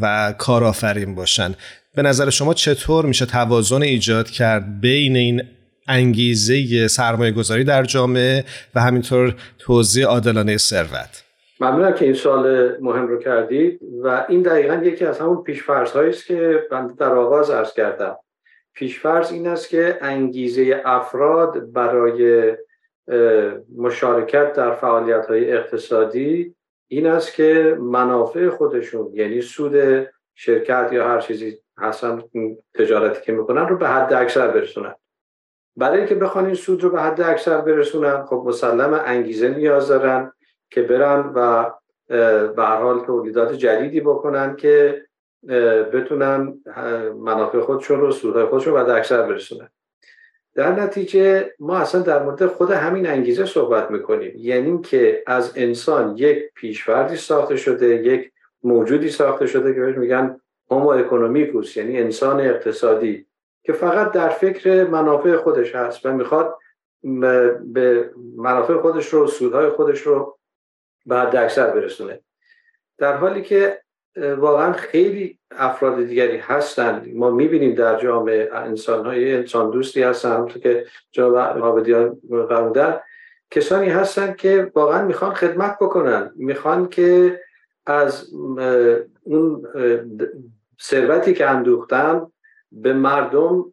و 0.00 0.34
کارآفرین 0.38 1.14
باشن. 1.14 1.54
به 1.94 2.02
نظر 2.02 2.30
شما 2.30 2.54
چطور 2.54 3.06
میشه 3.06 3.26
توازن 3.26 3.82
ایجاد 3.82 4.30
کرد 4.30 4.80
بین 4.80 5.16
این 5.16 5.42
انگیزه 5.88 6.88
سرمایه 6.88 7.32
گذاری 7.32 7.64
در 7.64 7.84
جامعه 7.84 8.44
و 8.74 8.80
همینطور 8.80 9.34
توزیع 9.58 10.06
عادلانه 10.06 10.56
ثروت؟ 10.56 11.29
ممنونم 11.60 11.92
که 11.92 12.04
این 12.04 12.14
سال 12.14 12.76
مهم 12.80 13.06
رو 13.06 13.18
کردید 13.18 13.80
و 14.02 14.26
این 14.28 14.42
دقیقا 14.42 14.74
یکی 14.74 15.06
از 15.06 15.18
همون 15.18 15.42
پیشفرض 15.42 15.96
است 15.96 16.26
که 16.26 16.66
بنده 16.70 16.94
در 16.94 17.14
آغاز 17.14 17.50
ارز 17.50 17.72
کردم. 17.72 18.16
پیشفرض 18.74 19.32
این 19.32 19.46
است 19.46 19.68
که 19.68 19.98
انگیزه 20.00 20.82
افراد 20.84 21.72
برای 21.72 22.52
مشارکت 23.76 24.52
در 24.52 24.74
فعالیت 24.74 25.26
های 25.26 25.52
اقتصادی 25.52 26.54
این 26.88 27.06
است 27.06 27.34
که 27.34 27.76
منافع 27.80 28.48
خودشون 28.48 29.10
یعنی 29.14 29.40
سود 29.40 30.06
شرکت 30.34 30.88
یا 30.92 31.08
هر 31.08 31.20
چیزی 31.20 31.58
هستن 31.78 32.22
تجارتی 32.74 33.22
که 33.22 33.32
می‌کنن 33.32 33.68
رو 33.68 33.76
به 33.76 33.88
حد 33.88 34.12
اکثر 34.12 34.48
برسونن. 34.48 34.94
برای 35.76 35.98
اینکه 35.98 36.14
بخوان 36.14 36.46
این 36.46 36.54
سود 36.54 36.82
رو 36.82 36.90
به 36.90 37.00
حد 37.00 37.20
اکثر 37.20 37.60
برسونن 37.60 38.24
خب 38.24 38.42
مسلم 38.46 39.02
انگیزه 39.06 39.48
نیاز 39.48 39.88
دارن. 39.88 40.32
که 40.70 40.82
برن 40.82 41.32
و 41.34 41.70
به 42.56 42.62
حال 42.64 43.04
تولیدات 43.04 43.52
جدیدی 43.52 44.00
بکنن 44.00 44.56
که 44.56 45.02
بتونن 45.92 46.58
منافع 47.18 47.60
خودشون 47.60 48.00
رو 48.00 48.12
سودهای 48.12 48.44
خودشون 48.44 48.74
رو 48.74 48.90
اکثر 48.90 49.22
برسونن. 49.22 49.68
در 50.54 50.72
نتیجه 50.72 51.54
ما 51.58 51.76
اصلا 51.76 52.00
در 52.02 52.22
مورد 52.22 52.46
خود 52.46 52.70
همین 52.70 53.06
انگیزه 53.06 53.46
صحبت 53.46 53.90
می‌کنیم. 53.90 54.32
یعنی 54.36 54.80
که 54.80 55.22
از 55.26 55.52
انسان 55.56 56.16
یک 56.16 56.52
پیشوردی 56.54 57.16
ساخته 57.16 57.56
شده 57.56 57.86
یک 57.86 58.32
موجودی 58.62 59.08
ساخته 59.08 59.46
شده 59.46 59.74
که 59.74 59.80
بهش 59.80 59.96
میگن 59.96 60.40
هومو 60.70 60.88
اکونومیکوس 60.88 61.76
یعنی 61.76 62.00
انسان 62.00 62.40
اقتصادی 62.40 63.26
که 63.62 63.72
فقط 63.72 64.12
در 64.12 64.28
فکر 64.28 64.84
منافع 64.84 65.36
خودش 65.36 65.74
هست 65.74 66.06
و 66.06 66.12
می‌خواد 66.12 66.56
به 67.72 68.10
منافع 68.36 68.76
خودش 68.76 69.08
رو 69.08 69.26
سودهای 69.26 69.68
خودش 69.68 70.00
رو 70.00 70.38
بعد 71.10 71.36
اکثر 71.36 71.70
برسونه. 71.70 72.20
در 72.98 73.16
حالی 73.16 73.42
که 73.42 73.80
واقعا 74.16 74.72
خیلی 74.72 75.38
افراد 75.50 76.04
دیگری 76.04 76.36
هستند 76.36 77.14
ما 77.14 77.30
می‌بینیم 77.30 77.74
در 77.74 78.00
جامعه 78.00 78.50
انسان 78.52 79.06
های 79.06 79.34
انسان 79.34 79.70
دوستی 79.70 80.02
هستن 80.02 80.32
همونطور 80.32 80.62
که 80.62 80.86
جناب 81.12 81.34
عابدیان 81.34 82.18
فرمودن. 82.48 83.00
کسانی 83.50 83.88
هستند 83.88 84.36
که 84.36 84.70
واقعا 84.74 85.04
می‌خوان 85.04 85.34
خدمت 85.34 85.78
بکنن. 85.80 86.32
می‌خوان 86.36 86.88
که 86.88 87.40
از 87.86 88.30
اون 89.22 89.66
ثروتی 90.80 91.34
که 91.34 91.46
اندوختن 91.46 92.26
به 92.72 92.92
مردم 92.92 93.72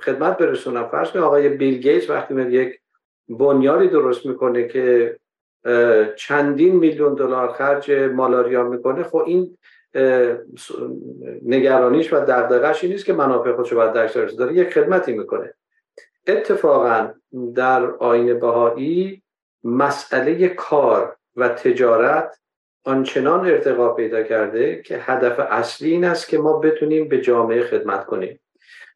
خدمت 0.00 0.38
برسونن. 0.38 0.84
فرض 0.84 1.10
کنید 1.10 1.24
آقای 1.24 1.48
بیل 1.48 1.78
گیتس 1.78 2.10
وقتی 2.10 2.34
یک 2.34 2.80
بنیاری 3.28 3.88
درست 3.88 4.26
می‌کنه 4.26 4.68
که 4.68 5.16
چندین 6.16 6.76
میلیون 6.76 7.14
دلار 7.14 7.52
خرج 7.52 7.90
مالاریا 7.90 8.62
می‌کنه. 8.62 9.02
خب 9.02 9.22
این 9.26 9.58
نگرانیش 11.42 12.12
و 12.12 12.16
دغدغه‌اش 12.16 12.84
این 12.84 12.92
نیست 12.92 13.04
که 13.04 13.12
منافع 13.12 13.52
خودش 13.52 13.72
رو 13.72 13.78
باید 13.78 13.92
داره 14.38 14.54
یک 14.54 14.74
خدمتی 14.74 15.12
می‌کنه. 15.12 15.54
اتفاقا 16.26 17.08
در 17.54 17.90
آین 17.90 18.38
بهایی 18.38 19.22
مسئله 19.64 20.48
کار 20.48 21.16
و 21.36 21.48
تجارت 21.48 22.38
آنچنان 22.84 23.46
ارتقا 23.46 23.88
پیدا 23.88 24.22
کرده 24.22 24.82
که 24.82 24.98
هدف 24.98 25.38
اصلی 25.38 25.90
این 25.90 26.04
است 26.04 26.28
که 26.28 26.38
ما 26.38 26.58
بتونیم 26.58 27.08
به 27.08 27.20
جامعه 27.20 27.62
خدمت 27.62 28.06
کنیم. 28.06 28.40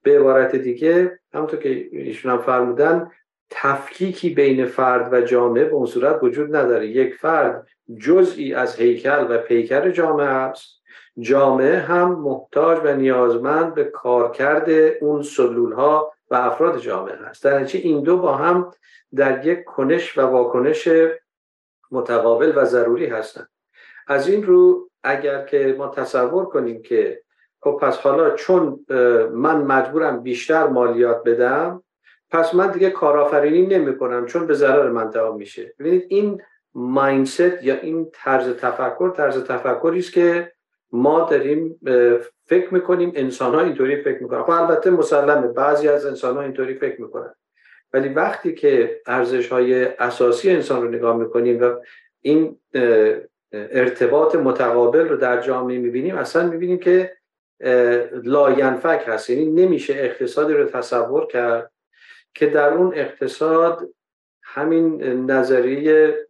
به 0.03 0.18
عبارت 0.18 0.57
دیگه 0.57 1.20
همونطور 1.35 1.61
که 1.61 1.88
ایشون 1.92 2.33
هم 2.33 2.38
فرمودن 2.38 3.11
تفکیکی 3.51 4.31
بین 4.31 4.67
فرد 4.67 5.13
و 5.13 5.21
جامعه 5.21 5.65
به 5.65 5.73
اون 5.73 5.87
صورت 5.87 6.23
وجود 6.23 6.57
نداره. 6.57 6.87
یک 6.87 7.15
فرد 7.15 7.67
جزئی 8.01 8.55
از 8.55 8.77
هیکل 8.77 9.27
و 9.31 9.39
پیکر 9.39 9.91
جامعه 9.91 10.27
است. 10.27 10.81
جامعه 11.19 11.79
هم 11.79 12.13
محتاج 12.13 12.79
و 12.85 12.97
نیازمند 12.97 13.75
به 13.75 13.85
کارکرد 13.85 14.71
اون 15.01 15.23
سلول 15.23 15.73
ها 15.73 16.13
و 16.31 16.35
افراد 16.35 16.79
جامعه 16.79 17.17
هست 17.17 17.45
در 17.45 17.65
این 17.73 18.03
دو 18.03 18.17
با 18.17 18.37
هم 18.37 18.71
در 19.15 19.47
یک 19.47 19.65
کنش 19.65 20.19
و 20.19 20.21
واکنش 20.21 20.89
متقابل 21.91 22.53
و 22.57 22.65
ضروری 22.65 23.07
هستند. 23.07 23.49
از 24.07 24.29
این 24.29 24.43
رو 24.43 24.91
اگر 25.03 25.45
که 25.45 25.75
ما 25.79 25.89
تصور 25.89 26.45
کنیم 26.45 26.83
که 26.83 27.23
خب 27.63 27.79
پس 27.83 27.99
حالا 27.99 28.31
چون 28.31 28.87
من 29.33 29.63
مجبورم 29.63 30.23
بیشتر 30.23 30.67
مالیات 30.67 31.23
بدم 31.25 31.83
پس 32.31 32.55
من 32.55 32.71
دیگه 32.71 32.90
کارآفرینی 32.90 33.66
نمی 33.66 33.99
کنم 33.99 34.27
چون 34.27 34.47
به 34.47 34.55
ضرر 34.55 34.88
من 34.88 35.11
تمام 35.11 35.37
میشه. 35.37 35.75
ببینید 35.79 36.07
این 36.09 36.43
مایندست 36.75 37.62
یا 37.62 37.75
این 37.75 38.11
طرز 38.12 38.49
تفکر 38.49 39.12
طرز 39.16 39.45
تفکری 39.45 39.99
است 39.99 40.12
که 40.12 40.53
ما 40.93 41.29
داریم 41.31 41.81
فکر 42.47 42.75
می‌کنیم 42.75 43.12
انسان 43.14 43.55
ها 43.55 43.61
اینطوری 43.61 44.03
فکر 44.03 44.23
می‌کنن. 44.23 44.43
خب 44.43 44.51
البته 44.51 44.90
مسلمه 44.90 45.47
بعضی 45.47 45.88
از 45.88 46.07
انسان 46.07 46.37
ها 46.37 46.43
اینطوری 46.43 46.75
فکر 46.75 47.01
می‌کنن. 47.03 47.35
ولی 47.93 48.09
وقتی 48.09 48.55
که 48.55 49.01
ارزش 49.07 49.49
های 49.49 49.85
اساسی 49.85 50.51
انسان 50.51 50.83
رو 50.83 50.88
نگاه 50.88 51.16
می‌کنیم 51.16 51.62
و 51.62 51.75
این 52.21 52.59
ارتباط 53.53 54.37
متقابل 54.37 55.09
رو 55.09 55.16
در 55.16 55.40
جامعه 55.40 55.79
می‌بینیم 55.79 56.16
اصلا 56.16 56.49
می‌بینیم 56.49 56.79
که 56.79 57.16
لاینفک 58.25 59.05
هست. 59.07 59.31
یعنی 59.31 59.47
نمیشه 59.47 59.95
اقتصادی 59.97 60.55
رو 60.55 60.64
تصور 60.64 61.27
کرد 61.27 61.73
که 62.35 62.47
در 62.47 62.73
اون 62.73 62.93
اقتصاد 62.95 63.88
همین 64.43 65.03
نظریه 65.31 66.27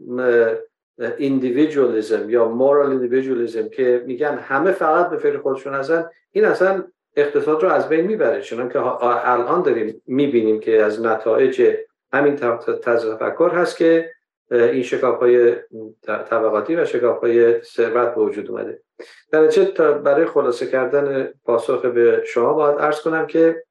ایندیویدوالیزم 1.17 2.31
یا 2.31 2.49
مورال 2.49 2.91
ایندیویدوالیزم 2.91 3.69
که 3.69 4.05
میگن 4.07 4.39
همه 4.39 4.73
فقط 4.73 5.11
به 5.11 5.17
فکر 5.17 5.39
خودشون 5.39 5.75
هستن 5.75 6.11
این 6.31 6.45
اصلا 6.45 6.85
اقتصاد 7.17 7.63
رو 7.63 7.69
از 7.69 7.89
بین 7.89 8.07
می‌بره. 8.07 8.41
چون 8.41 8.69
که 8.69 8.79
الان 9.03 9.63
داریم 9.63 10.03
می‌بینیم 10.07 10.61
که 10.61 10.83
از 10.83 11.03
نتایج 11.03 11.77
همین 12.13 12.37
تفکر 12.83 13.51
هست 13.51 13.77
که 13.77 14.11
این 14.51 14.83
شکاف 14.83 15.19
های 15.19 15.55
طبقاتی 16.07 16.77
و 16.77 16.85
شکاف 16.85 17.21
های 17.21 17.63
ثروت 17.63 18.15
به 18.15 18.21
وجود 18.21 18.51
اومده. 18.51 18.83
در 19.33 19.47
تا 19.49 19.93
برای 19.93 20.27
خلاصه 20.27 20.67
کردن 20.67 21.33
پاسخ 21.45 21.85
به 21.85 22.23
شما 22.27 22.53
باید 22.53 22.79
ارز 22.79 23.01
کنم 23.01 23.27
که 23.27 23.63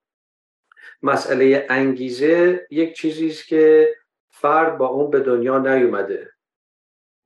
مسئله 1.04 1.66
انگیزه 1.70 2.68
یک 2.72 2.94
چیزی 2.94 3.28
است 3.28 3.48
که 3.48 3.96
فرد 4.30 4.78
با 4.78 4.88
اون 4.88 5.10
به 5.10 5.20
دنیا 5.20 5.58
نیومده. 5.58 6.32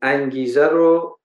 انگیزه 0.01 0.67
رو 0.67 1.19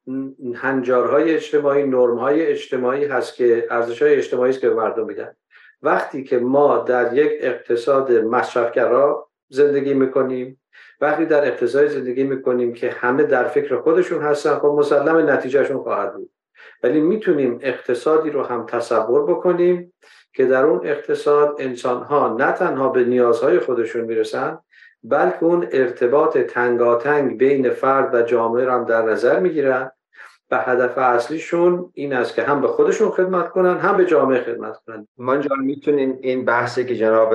هنجارهای 0.54 1.34
اجتماعی 1.34 1.82
نرمهای 1.82 2.46
اجتماعی 2.46 3.04
هست 3.04 3.34
که 3.34 3.66
ارزش 3.70 4.02
های 4.02 4.14
اجتماعی 4.14 4.50
است 4.50 4.60
که 4.60 4.68
به 4.68 4.74
مردم 4.74 5.06
میدن 5.06 5.36
وقتی 5.82 6.24
که 6.24 6.38
ما 6.38 6.78
در 6.78 7.14
یک 7.14 7.32
اقتصاد 7.40 8.12
مصرفگرا 8.12 9.28
زندگی 9.48 9.94
می‌کنیم 9.94 10.60
وقتی 11.00 11.26
در 11.26 11.46
اقتصاد 11.46 11.86
زندگی 11.86 12.24
می‌کنیم 12.24 12.72
که 12.72 12.90
همه 12.90 13.22
در 13.22 13.48
فکر 13.48 13.76
خودشون 13.76 14.22
هستن 14.22 14.54
خب 14.54 14.74
مسلم 14.78 15.30
نتیجهشون 15.30 15.82
خواهد 15.82 16.14
بود. 16.14 16.30
ولی 16.82 17.00
می‌تونیم 17.00 17.58
اقتصادی 17.62 18.30
رو 18.30 18.42
هم 18.42 18.66
تصور 18.66 19.26
بکنیم 19.26 19.94
که 20.38 20.46
در 20.46 20.64
اون 20.64 20.80
اقتصاد 20.84 21.56
انسان 21.58 22.02
ها 22.02 22.36
نه 22.38 22.52
تنها 22.52 22.88
به 22.88 23.04
نیازهای 23.04 23.58
خودشون 23.58 24.04
می‌رسن 24.04 24.58
بلکه 25.02 25.44
اون 25.44 25.66
ارتباط 25.72 26.38
تنگاتنگ 26.38 27.38
بین 27.38 27.70
فرد 27.70 28.14
و 28.14 28.22
جامعه 28.22 28.64
رو 28.64 28.72
هم 28.72 28.84
در 28.84 29.02
نظر 29.02 29.40
می‌گیرن. 29.40 29.90
و 30.50 30.58
هدف 30.58 30.98
اصلیشون 30.98 31.90
این 31.94 32.12
است 32.12 32.34
که 32.34 32.42
هم 32.42 32.60
به 32.60 32.68
خودشون 32.68 33.10
خدمت 33.10 33.48
کنن 33.48 33.78
هم 33.78 33.96
به 33.96 34.04
جامعه 34.04 34.40
خدمت 34.40 34.76
کنن. 34.86 35.08
من 35.18 35.40
جان 35.40 35.58
می‌تونین 35.58 36.18
این 36.20 36.44
بحثی 36.44 36.84
که 36.84 36.96
جناب 36.96 37.34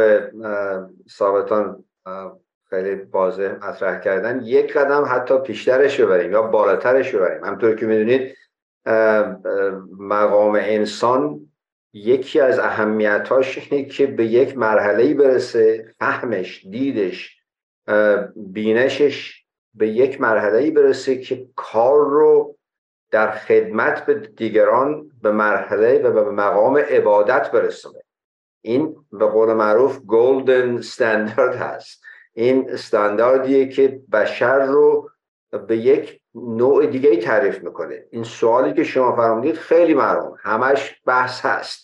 ثابتان 1.10 1.84
خیلی 2.70 2.96
واضح 3.12 3.52
مطرح 3.68 4.00
کردن 4.00 4.42
یک 4.44 4.78
قدم 4.78 5.06
حتی 5.08 5.38
پیشترش 5.38 6.02
ببریم 6.02 6.32
یا 6.32 6.42
بالاترش 6.42 7.16
ببریم. 7.16 7.44
همطور 7.44 7.76
که 7.76 7.86
می‌دونید 7.86 8.36
مقام 10.00 10.60
انسان 10.62 11.40
یکی 11.94 12.40
از 12.40 12.60
اهمیتاش 12.60 13.72
اینه 13.72 13.86
که 13.86 14.08
به 14.08 14.26
یک 14.26 14.58
مرحله 14.58 15.14
برسه 15.14 15.94
فهمش 16.00 16.66
دیدش 16.70 17.38
بینشش 18.36 19.44
به 19.74 19.88
یک 19.88 20.22
مرحله 20.22 20.72
برسه 20.72 21.18
که 21.18 21.48
کار 21.56 22.00
رو 22.10 22.58
در 23.12 23.32
خدمت 23.32 24.06
به 24.06 24.14
دیگران 24.14 25.12
به 25.22 25.32
مرحله 25.32 26.00
و 26.00 26.12
به 26.12 26.32
مقام 26.32 26.78
عبادت 26.78 27.52
برسونه. 27.52 28.00
این 28.62 28.96
به 29.12 29.26
قول 29.26 29.54
معروف 29.54 30.00
گلدن 30.00 30.78
استاندارد 30.78 31.56
هست. 31.56 32.04
این 32.34 32.70
استانداردیه 32.70 33.68
که 33.68 34.02
بشر 34.12 34.66
رو 34.66 35.10
به 35.68 35.78
یک 35.78 36.22
نوع 36.36 36.86
دیگه 36.86 37.18
تعریف 37.18 37.64
می‌کنه. 37.64 38.06
این 38.12 38.24
سوالی 38.24 38.74
که 38.74 38.84
شما 38.84 39.16
فرمودید 39.16 39.56
خیلی 39.56 39.94
معلوم 39.94 40.38
همش 40.40 41.02
بحث 41.06 41.46
هست. 41.46 41.83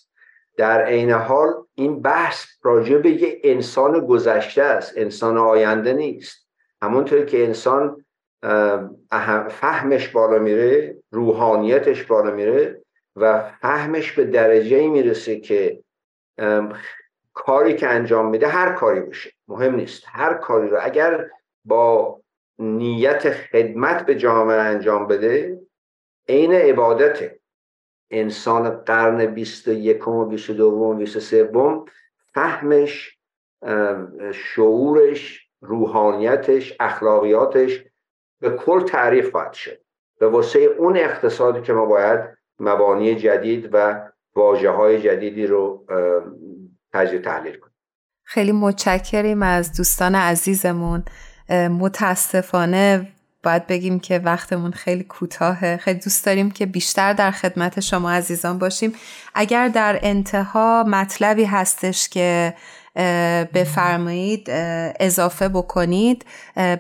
در 0.60 0.86
عین 0.86 1.12
حال 1.12 1.54
این 1.76 2.02
بحث 2.02 2.46
راجع 2.64 2.98
به 2.98 3.10
یه 3.10 3.40
انسان 3.44 4.06
گذشته 4.06 4.64
است. 4.64 4.94
انسان 4.98 5.38
آینده 5.38 5.94
نیست. 5.94 6.48
همونطور 6.82 7.26
که 7.26 7.44
انسان 7.44 8.06
فهمش 9.50 10.08
بالا 10.08 10.40
میره 10.40 10.98
روحانیتش 11.12 12.04
بالا 12.04 12.32
میره 12.32 12.82
و 13.16 13.52
فهمش 13.62 14.12
به 14.12 14.24
درجه 14.24 14.88
می‌رسه 14.88 15.40
که 15.40 15.84
کاری 17.34 17.76
که 17.76 17.88
انجام 17.88 18.30
میده 18.30 18.48
هر 18.48 18.74
کاری 18.74 19.00
باشه. 19.00 19.32
مهم 19.48 19.76
نیست. 19.76 20.04
هر 20.08 20.34
کاری 20.34 20.70
رو 20.70 20.78
اگر 20.82 21.30
با 21.66 22.22
نیت 22.60 23.30
خدمت 23.32 24.06
به 24.06 24.16
جامعه 24.16 24.58
انجام 24.58 25.08
بده 25.08 25.60
عین 26.30 26.54
عبادته. 26.54 27.39
انسان 28.12 28.70
قرن 28.70 29.26
21 29.26 30.08
و 30.08 30.26
22 30.26 30.66
و 30.66 30.94
23 30.94 31.52
فهمش 32.34 33.20
شعورش 34.34 35.50
روحانیتش 35.62 36.74
اخلاقیاتش 36.80 37.84
به 38.42 38.50
کل 38.50 38.82
تعریف 38.82 39.32
خواهد 39.32 39.54
شد. 39.54 39.82
به 40.20 40.28
واسه 40.28 40.60
اون 40.60 40.98
اقتصادی 40.98 41.62
که 41.62 41.74
ما 41.74 41.86
باید 41.86 42.20
مبانی 42.60 43.16
جدید 43.16 43.70
و 43.72 44.10
واجه 44.36 44.70
های 44.70 45.02
جدیدی 45.02 45.48
رو 45.48 45.86
تجزیه 46.94 47.20
تحلیل 47.20 47.58
کنیم. 47.58 47.76
خیلی 48.24 48.52
متشکریم 48.52 49.44
از 49.44 49.78
دوستان 49.78 50.16
عزیزمون. 50.16 51.04
متاسفانه 51.80 53.08
باید 53.44 53.68
بگیم 53.68 54.00
که 54.00 54.20
وقتمون 54.20 54.72
خیلی 54.72 55.04
کوتاهه. 55.04 55.78
خیلی 55.78 56.00
دوست 56.00 56.26
داریم 56.26 56.52
که 56.52 56.66
بیشتر 56.66 57.14
در 57.14 57.32
خدمت 57.32 57.80
شما 57.80 58.12
عزیزان 58.12 58.60
باشیم. 58.60 58.94
اگر 59.36 59.68
در 59.68 60.00
انتها 60.02 60.84
مطلبی 60.88 61.44
هستش 61.44 62.10
که 62.10 62.54
بفرمایید 63.54 64.48
اضافه 65.00 65.50
بکنید 65.50 66.26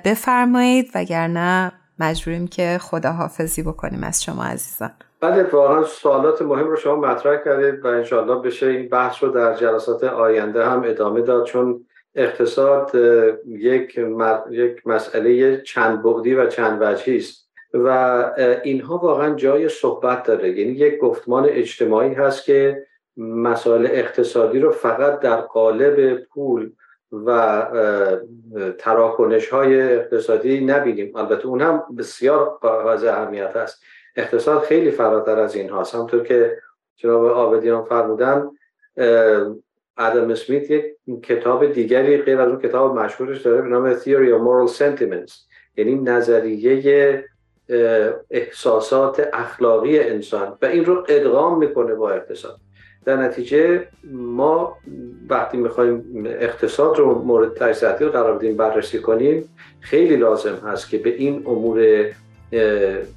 بفرمایید. 0.06 0.91
وگرنه 0.95 1.72
مجبوریم 2.00 2.48
که 2.48 2.78
خداحافظی 2.82 3.63
بکنیم 3.63 4.04
از 4.04 4.24
شما 4.24 4.43
عزیزان. 4.43 4.91
بله 5.22 5.43
واقعا 5.43 5.84
سوالات 5.84 6.41
مهم 6.41 6.67
رو 6.67 6.76
شما 6.76 6.95
مطرح 6.95 7.38
کردید 7.45 7.86
و 7.86 7.88
انشاءالله 7.88 8.41
بشه 8.41 8.67
این 8.67 8.89
بحث 8.89 9.24
رو 9.24 9.30
در 9.30 9.56
جلسات 9.56 10.04
آینده 10.04 10.69
هم 10.69 10.84
ادامه 10.86 11.22
داد. 11.22 11.45
چون 11.45 11.86
اقتصاد 12.15 12.91
یک, 13.45 14.00
یک 14.52 14.88
مسئله 14.88 15.62
چند 15.62 16.04
بعدی 16.04 16.36
و 16.36 16.48
چند 16.48 16.82
وجهی 16.82 17.17
است. 17.17 17.50
و 17.74 17.88
اینها 18.63 18.98
واقعا 18.98 19.36
جای 19.36 19.69
صحبت 19.69 20.24
داره. 20.24 20.60
یعنی 20.60 20.72
یک 20.72 20.98
گفتمان 20.98 21.45
اجتماعی 21.50 22.13
هست 22.13 22.45
که 22.45 22.86
مسائل 23.17 23.88
اقتصادی 23.91 24.60
رو 24.60 24.72
فقط 24.72 25.19
در 25.19 25.41
قالب 25.41 26.15
پول 26.15 26.72
و 27.12 27.67
تراکنش 28.78 29.48
های 29.48 29.82
اقتصادی 29.82 30.65
نبینیم. 30.65 31.15
البته 31.15 31.48
اون 31.48 31.62
هم 31.62 31.84
بسیار 31.98 32.58
قاعد 32.62 33.06
اهمیت 33.06 33.56
است. 33.56 33.84
اقتصاد 34.15 34.62
خیلی 34.62 34.91
فراتر 34.91 35.39
از 35.39 35.56
این 35.56 35.69
هاست 35.69 35.95
همطور 35.95 36.24
که 36.24 36.58
جناب 36.95 37.26
آبدیان 37.26 37.84
فرمودن 37.84 38.50
ادم 40.00 40.32
اسمیت 40.32 40.72
یک 40.72 40.86
کتاب 41.24 41.74
دیگری 41.74 42.18
غیر 42.18 42.42
از 42.42 42.50
اون 42.50 42.60
کتاب 42.60 43.00
مشهورش 43.00 43.42
داره 43.42 43.62
به 43.62 43.68
نام 43.68 43.94
Theory 43.94 44.30
of 44.34 44.42
Moral 44.46 44.78
Sentiments 44.78 45.34
یعنی 45.78 45.96
نظریه 45.96 47.26
احساسات 48.32 49.28
اخلاقی 49.34 50.00
انسان 50.00 50.58
و 50.62 50.66
این 50.66 50.86
رو 50.86 51.06
ادغام 51.10 51.58
می‌کنه 51.58 51.94
با 51.94 52.12
اقتصاد. 52.12 52.58
در 53.06 53.18
نتیجه 53.18 53.88
ما 54.14 54.78
وقتی 55.30 55.58
می‌خوایم 55.58 56.24
اقتصاد 56.26 56.98
رو 56.98 57.22
مورد 57.22 57.54
تجزیه 57.54 58.10
قرار 58.10 58.38
بدیم 58.38 58.58
بررسی 58.58 59.00
کنیم 59.00 59.50
خیلی 59.80 60.16
لازم 60.16 60.56
هست 60.56 60.90
که 60.90 60.98
به 60.98 61.10
این 61.10 61.44
امور 61.46 62.06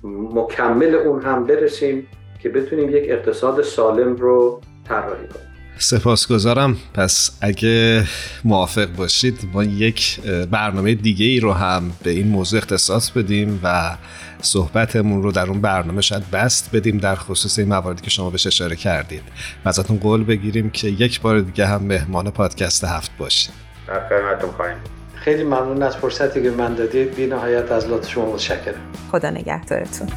مکمل 0.05 0.95
اون 0.95 1.23
هم 1.23 1.45
برسیم 1.45 2.09
که 2.43 2.49
بتونیم 2.49 2.97
یک 2.97 3.05
اقتصاد 3.11 3.63
سالم 3.63 4.17
رو 4.17 4.61
طراحی 4.89 5.27
کنیم. 5.27 5.52
سپاسگزارم. 5.79 6.77
پس 6.95 7.31
اگه 7.41 8.05
موافق 8.45 8.87
باشید 8.87 9.49
ما 9.53 9.65
یک 9.65 10.21
برنامه 10.51 10.95
دیگه 10.95 11.27
ای 11.27 11.41
رو 11.41 11.53
هم 11.53 11.93
به 12.03 12.11
این 12.11 12.29
موضوع 12.29 12.59
اختصاص 12.59 13.11
بدیم 13.11 13.61
و 13.63 13.97
صحبتمون 14.43 15.23
رو 15.23 15.33
در 15.33 15.47
اون 15.47 15.61
برنامه 15.61 16.01
شاید 16.03 16.31
بست 16.31 16.71
بدیم 16.73 16.99
در 16.99 17.15
خصوص 17.15 17.59
این 17.59 17.69
مواردی 17.69 18.03
که 18.03 18.11
شما 18.11 18.31
بهش 18.31 18.47
اشاره 18.47 18.77
کردید. 18.77 19.23
و 19.65 19.69
ازتون 19.69 19.97
قول 19.97 20.25
بگیریم 20.25 20.71
که 20.71 20.89
یک 20.89 21.21
بار 21.21 21.41
دیگه 21.41 21.67
هم 21.67 21.83
مهمان 21.83 22.31
پادکست 22.31 22.85
هفت 22.85 23.11
باشید 23.19 23.53
در 23.89 24.09
خدمتتون 24.09 24.51
خواهیم. 24.51 24.77
خیلی 25.15 25.45
ممنون 25.45 25.83
از 25.83 25.97
فرصتی 25.97 26.43
که 26.43 26.51
من 26.51 26.75
دادید. 26.75 27.15
بی 27.15 27.27
نهایت 27.27 27.73
از 27.73 27.87
لطف 27.87 28.11
شما 28.11 28.33
متشکرم. 28.33 28.81
خدا 29.11 29.31
نگهدارتون. 29.31 30.09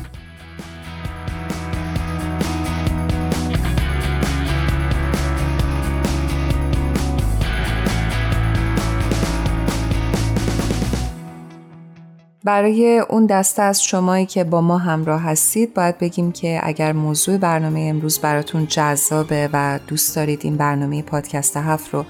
برای 12.46 13.00
اون 13.10 13.26
دسته 13.26 13.62
از 13.62 13.84
شمایی 13.84 14.26
که 14.26 14.44
با 14.44 14.62
ما 14.62 14.78
همراه 14.78 15.22
هستید 15.22 15.74
باید 15.74 15.98
بگیم 15.98 16.32
که 16.32 16.60
اگر 16.64 16.92
موضوع 16.92 17.38
برنامه 17.38 17.80
امروز 17.80 18.20
براتون 18.20 18.68
جذابه 18.68 19.50
و 19.54 19.80
دوست 19.88 20.16
دارید 20.16 20.42
این 20.44 20.58
برنامه 20.58 21.02
پادکست 21.02 21.58
هفت 21.58 21.94
رو 21.94 22.06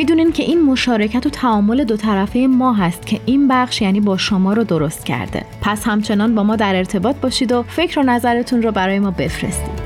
می‌دونین 0.00 0.32
که 0.32 0.42
این 0.42 0.62
مشارکت 0.62 1.26
و 1.26 1.30
تعامل 1.30 1.84
دو 1.84 1.96
طرفه 1.96 2.38
ما 2.38 2.72
هست 2.72 3.06
که 3.06 3.20
این 3.26 3.48
بخش 3.48 3.82
یعنی 3.82 4.00
با 4.00 4.16
شما 4.16 4.52
رو 4.52 4.64
درست 4.64 5.06
کرده 5.06 5.44
پس 5.60 5.86
همچنان 5.86 6.34
با 6.34 6.42
ما 6.42 6.56
در 6.56 6.76
ارتباط 6.76 7.16
باشید 7.16 7.52
و 7.52 7.62
فکر 7.62 8.00
و 8.00 8.02
نظرتون 8.02 8.62
رو 8.62 8.72
برای 8.72 8.98
ما 8.98 9.10
بفرستید 9.10 9.80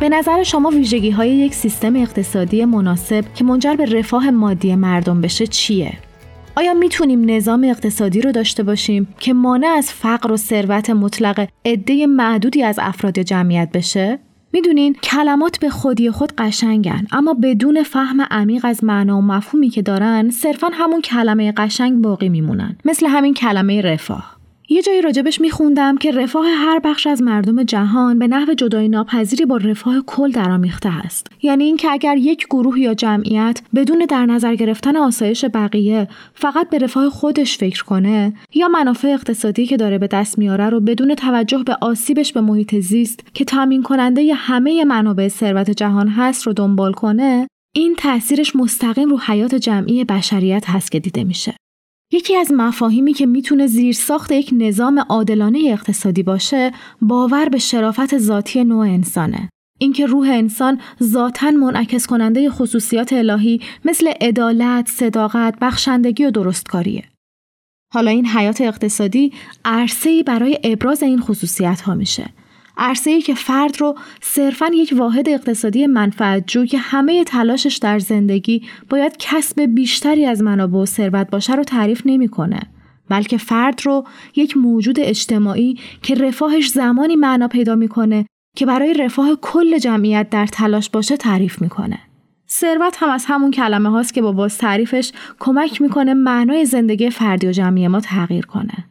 به 0.00 0.08
نظر 0.08 0.42
شما 0.42 0.68
ویژگی 0.68 1.10
های 1.10 1.30
یک 1.30 1.54
سیستم 1.54 1.96
اقتصادی 1.96 2.64
مناسب 2.64 3.24
که 3.34 3.44
منجر 3.44 3.74
به 3.74 3.84
رفاه 3.84 4.30
مادی 4.30 4.74
مردم 4.74 5.20
بشه 5.20 5.46
چیه؟ 5.46 5.92
آیا 6.60 6.74
می‌تونیم 6.74 7.30
نظام 7.30 7.64
اقتصادی 7.64 8.20
رو 8.20 8.32
داشته 8.32 8.62
باشیم 8.62 9.08
که 9.18 9.32
مانع 9.32 9.66
از 9.66 9.92
فقر 9.92 10.32
و 10.32 10.36
ثروت 10.36 10.90
مطلق 10.90 11.48
عده 11.64 12.06
معدودی 12.06 12.62
از 12.62 12.78
افراد 12.82 13.18
جمعیت 13.18 13.68
بشه؟ 13.74 14.18
می‌دونین 14.52 14.94
کلمات 14.94 15.58
به 15.58 15.70
خودی 15.70 16.10
خود 16.10 16.32
قشنگن 16.38 17.06
اما 17.12 17.34
بدون 17.34 17.82
فهم 17.82 18.20
عمیق 18.20 18.64
از 18.64 18.84
معنا 18.84 19.18
و 19.18 19.22
مفهومی 19.22 19.68
که 19.68 19.82
دارن 19.82 20.30
صرفا 20.30 20.68
همون 20.72 21.00
کلمه 21.00 21.52
قشنگ 21.52 22.02
باقی 22.02 22.28
میمونن 22.28 22.76
مثل 22.84 23.06
همین 23.06 23.34
کلمه 23.34 23.82
رفاه 23.82 24.39
یه 24.72 24.82
جایی 24.82 25.02
راجبش 25.02 25.40
میخوندم 25.40 25.96
که 25.96 26.10
رفاه 26.10 26.46
هر 26.46 26.78
بخش 26.78 27.06
از 27.06 27.22
مردم 27.22 27.62
جهان 27.62 28.18
به 28.18 28.26
نحو 28.26 28.54
جدای 28.54 28.88
ناپذیری 28.88 29.44
با 29.44 29.56
رفاه 29.56 30.00
کل 30.06 30.30
درآمیخته 30.30 30.88
است. 30.88 31.26
یعنی 31.42 31.64
اینکه 31.64 31.88
اگر 31.90 32.16
یک 32.16 32.46
گروه 32.46 32.80
یا 32.80 32.94
جمعیت 32.94 33.62
بدون 33.74 33.98
در 34.08 34.26
نظر 34.26 34.54
گرفتن 34.54 34.96
آسایش 34.96 35.44
بقیه 35.44 36.08
فقط 36.34 36.70
به 36.70 36.78
رفاه 36.78 37.10
خودش 37.10 37.58
فکر 37.58 37.84
کنه 37.84 38.32
یا 38.54 38.68
منافع 38.68 39.08
اقتصادی 39.08 39.66
که 39.66 39.76
داره 39.76 39.98
به 39.98 40.06
دست 40.06 40.38
میاره 40.38 40.68
رو 40.68 40.80
بدون 40.80 41.14
توجه 41.14 41.62
به 41.62 41.76
آسیبش 41.80 42.32
به 42.32 42.40
محیط 42.40 42.74
زیست 42.78 43.20
که 43.34 43.44
تامین 43.44 43.82
کننده 43.82 44.22
ی 44.22 44.30
همه 44.30 44.84
منابع 44.84 45.28
ثروت 45.28 45.70
جهان 45.70 46.08
هست 46.08 46.46
رو 46.46 46.52
دنبال 46.52 46.92
کنه 46.92 47.46
این 47.74 47.94
تاثیرش 47.98 48.56
مستقیم 48.56 49.08
رو 49.08 49.18
حیات 49.18 49.54
جمعی 49.54 50.04
بشریت 50.04 50.64
هست 50.70 50.92
که 50.92 51.00
دیده 51.00 51.24
میشه. 51.24 51.59
یکی 52.12 52.36
از 52.36 52.52
مفاهیمی 52.52 53.12
که 53.12 53.26
می‌تونه 53.26 53.66
زیر 53.66 53.94
ساخت 53.94 54.32
یک 54.32 54.50
نظام 54.52 54.98
عادلانه 54.98 55.62
اقتصادی 55.66 56.22
باشه 56.22 56.72
باور 57.02 57.48
به 57.48 57.58
شرافت 57.58 58.18
ذاتی 58.18 58.64
نوع 58.64 58.86
انسانه 58.86 59.48
اینکه 59.78 60.06
روح 60.06 60.30
انسان 60.30 60.80
ذاتا 61.02 61.50
منعکس 61.50 62.06
کننده 62.06 62.50
خصوصیات 62.50 63.12
الهی 63.12 63.60
مثل 63.84 64.12
عدالت، 64.20 64.88
صداقت، 64.88 65.54
بخشندگی 65.60 66.24
و 66.24 66.30
درستکاریه. 66.30 67.04
حالا 67.94 68.10
این 68.10 68.26
حیات 68.26 68.60
اقتصادی 68.60 69.32
عرصه‌ای 69.64 70.22
برای 70.22 70.58
ابراز 70.64 71.02
این 71.02 71.20
خصوصیت 71.20 71.80
ها 71.80 71.94
میشه 71.94 72.30
عرصه 72.80 73.10
ای 73.10 73.22
که 73.22 73.34
فرد 73.34 73.80
رو 73.80 73.94
صرفا 74.20 74.66
یک 74.74 74.94
واحد 74.96 75.28
اقتصادی 75.28 75.86
منفعت 75.86 76.46
جو 76.46 76.66
که 76.66 76.78
همه 76.78 77.24
تلاشش 77.24 77.76
در 77.76 77.98
زندگی 77.98 78.62
باید 78.88 79.16
کسب 79.18 79.60
بیشتری 79.60 80.26
از 80.26 80.42
منابع 80.42 80.78
و 80.78 80.86
ثروت 80.86 81.30
باشه 81.30 81.54
رو 81.54 81.64
تعریف 81.64 82.02
نمی‌کنه. 82.04 82.60
بلکه 83.08 83.38
فرد 83.38 83.80
رو 83.84 84.04
یک 84.36 84.56
موجود 84.56 85.00
اجتماعی 85.00 85.78
که 86.02 86.14
رفاهش 86.14 86.68
زمانی 86.68 87.16
معنا 87.16 87.48
پیدا 87.48 87.74
می‌کنه 87.74 88.26
که 88.56 88.66
برای 88.66 88.94
رفاه 88.94 89.36
کل 89.40 89.78
جمعیت 89.78 90.30
در 90.30 90.46
تلاش 90.46 90.90
باشه 90.90 91.16
تعریف 91.16 91.62
می‌کنه. 91.62 91.98
ثروت 92.48 92.96
هم 92.98 93.10
از 93.10 93.24
همون 93.28 93.50
کلمه 93.50 93.90
هاست 93.90 94.14
که 94.14 94.22
با 94.22 94.32
باز 94.32 94.58
تعریفش 94.58 95.12
کمک 95.38 95.82
می‌کنه 95.82 96.14
معنای 96.14 96.64
زندگی 96.64 97.10
فردی 97.10 97.46
و 97.46 97.52
جمعی 97.52 97.88
ما 97.88 98.00
تغییر 98.00 98.46
کنه. 98.46 98.84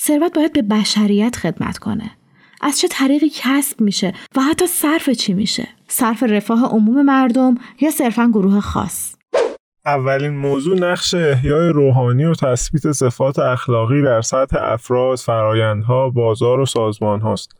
ثروت 0.00 0.34
باید 0.34 0.52
به 0.52 0.62
بشریت 0.62 1.36
خدمت 1.36 1.78
کنه. 1.78 2.10
از 2.60 2.78
چه 2.80 2.88
طریقی 2.88 3.30
کسب 3.34 3.80
میشه 3.80 4.12
و 4.36 4.40
حتی 4.40 4.66
صرف 4.66 5.10
چی 5.10 5.34
میشه 5.34 5.68
صرف 5.88 6.22
رفاه 6.22 6.64
عموم 6.64 7.02
مردم 7.02 7.54
یا 7.80 7.90
صرفا 7.90 8.30
گروه 8.32 8.60
خاص 8.60 9.14
اولین 9.86 10.36
موضوع 10.36 10.78
نقش 10.78 11.14
احیای 11.14 11.68
روحانی 11.68 12.24
و 12.24 12.34
تثبیت 12.34 12.92
صفات 12.92 13.38
اخلاقی 13.38 14.02
در 14.02 14.20
سطح 14.20 14.56
افراد، 14.60 15.18
فرایندها، 15.18 16.10
بازار 16.10 16.60
و 16.60 16.66
سازمان 16.66 17.20
هاست. 17.20 17.50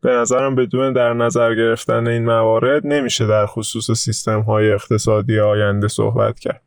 به 0.00 0.10
نظرم 0.10 0.54
بدون 0.54 0.92
در 0.92 1.12
نظر 1.12 1.54
گرفتن 1.54 2.08
این 2.08 2.24
موارد 2.24 2.86
نمیشه 2.86 3.26
در 3.26 3.46
خصوص 3.46 3.90
سیستم 3.90 4.40
های 4.40 4.72
اقتصادی 4.72 5.40
آینده 5.40 5.88
صحبت 5.88 6.38
کرد. 6.38 6.62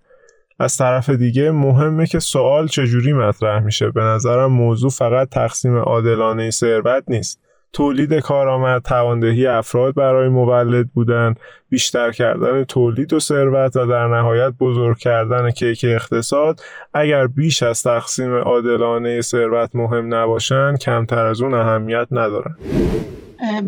از 0.60 0.78
طرف 0.78 1.10
دیگه 1.10 1.52
مهمه 1.52 2.08
که 2.08 2.20
سوال 2.20 2.68
چجوری 2.68 3.14
مطرح 3.14 3.64
میشه 3.64 3.92
به 3.92 4.02
نظرم 4.02 4.52
موضوع 4.52 4.90
فقط 4.90 5.30
تقسیم 5.30 5.78
عادلانه 5.78 6.50
ثروت 6.50 7.04
نیست 7.08 7.40
تولید 7.74 8.14
کارآمد 8.14 8.82
تواندهی 8.82 9.48
افراد 9.48 9.96
برای 9.96 10.30
مولد 10.30 10.88
بودن 10.88 11.36
بیشتر 11.70 12.12
کردن 12.12 12.64
تولید 12.64 13.14
و 13.14 13.20
ثروت 13.20 13.76
و 13.76 13.86
در 13.86 14.08
نهایت 14.08 14.54
بزرگ 14.60 14.98
کردن 14.98 15.52
کیک 15.52 15.86
اقتصاد. 15.88 16.62
اگر 16.94 17.28
بیش 17.28 17.64
از 17.64 17.84
تقسیم 17.84 18.36
عادلانه 18.36 19.22
ثروت 19.22 19.76
مهم 19.76 20.16
نباشن 20.16 20.78
کمتر 20.78 21.26
از 21.26 21.42
اون 21.42 21.54
اهمیت 21.54 22.08
ندارن. 22.12 22.56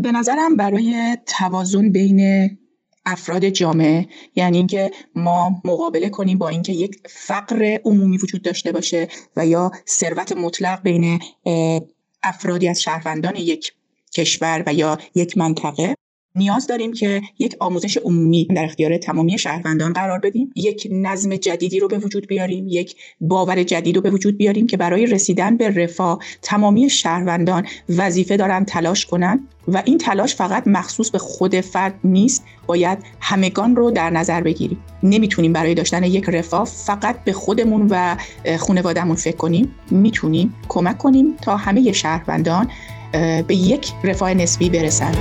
به 0.02 0.12
نظرم 0.12 0.56
برای 0.58 1.18
توازن 1.40 1.92
بین 1.92 2.50
افراد 3.06 3.50
جامعه 3.50 4.08
یعنی 4.36 4.58
اینکه 4.58 4.92
ما 5.16 5.62
مقابله 5.66 6.10
کنیم 6.10 6.38
با 6.38 6.50
اینکه 6.50 6.74
یک 6.74 6.96
فقر 7.10 7.78
عمومی 7.86 8.18
وجود 8.18 8.42
داشته 8.42 8.72
باشه 8.72 9.08
و 9.38 9.46
یا 9.46 9.72
ثروت 9.88 10.32
مطلق 10.32 10.82
بین 10.82 11.20
افرادی 12.24 12.68
از 12.68 12.82
شهروندان 12.82 13.36
یک 13.36 13.74
کشور 14.14 14.64
و 14.68 14.74
یا 14.74 14.98
یک 15.16 15.38
منطقه 15.38 15.96
نیاز 16.36 16.68
داریم 16.68 16.94
که 16.94 17.22
یک 17.40 17.56
آموزش 17.60 17.98
عمومی 17.98 18.46
در 18.46 18.66
اختیار 18.66 18.98
تمامی 18.98 19.38
شهروندان 19.38 19.94
قرار 19.94 20.20
بدیم. 20.20 20.52
یک 20.56 20.88
نظم 20.92 21.36
جدیدی 21.36 21.80
رو 21.80 21.88
به 21.88 21.98
وجود 21.98 22.28
بیاریم 22.28 22.66
یک 22.70 22.96
باور 23.22 23.64
جدید 23.64 23.96
رو 23.96 24.02
به 24.02 24.10
وجود 24.10 24.38
بیاریم 24.38 24.68
که 24.68 24.78
برای 24.78 25.06
رسیدن 25.06 25.58
به 25.58 25.70
رفاه 25.70 26.20
تمامی 26.42 26.90
شهروندان 26.90 27.68
وظیفه 27.90 28.38
دارن 28.38 28.66
تلاش 28.66 29.06
کنن 29.06 29.48
و 29.68 29.82
این 29.86 29.98
تلاش 29.98 30.36
فقط 30.36 30.68
مخصوص 30.68 31.10
به 31.10 31.18
خود 31.18 31.62
فرد 31.62 32.00
نیست 32.04 32.44
باید 32.68 32.98
همگان 33.20 33.76
رو 33.76 33.92
در 33.92 34.10
نظر 34.10 34.42
بگیریم. 34.42 34.84
نمی‌تونیم 35.04 35.54
برای 35.54 35.74
داشتن 35.74 36.04
یک 36.04 36.24
رفاه 36.30 36.66
فقط 36.66 37.24
به 37.24 37.34
خودمون 37.34 37.88
و 37.90 38.18
خانوادهمون 38.58 39.16
فکر 39.16 39.38
کنیم. 39.38 39.76
می‌تونیم 39.92 40.56
کمک 40.70 40.98
کنیم 40.98 41.38
تا 41.42 41.58
همه 41.58 41.92
شهروندان 41.92 42.72
به 43.48 43.56
یک 43.56 43.92
رفاه 44.04 44.34
نسبی 44.34 44.70
برسند. 44.70 45.18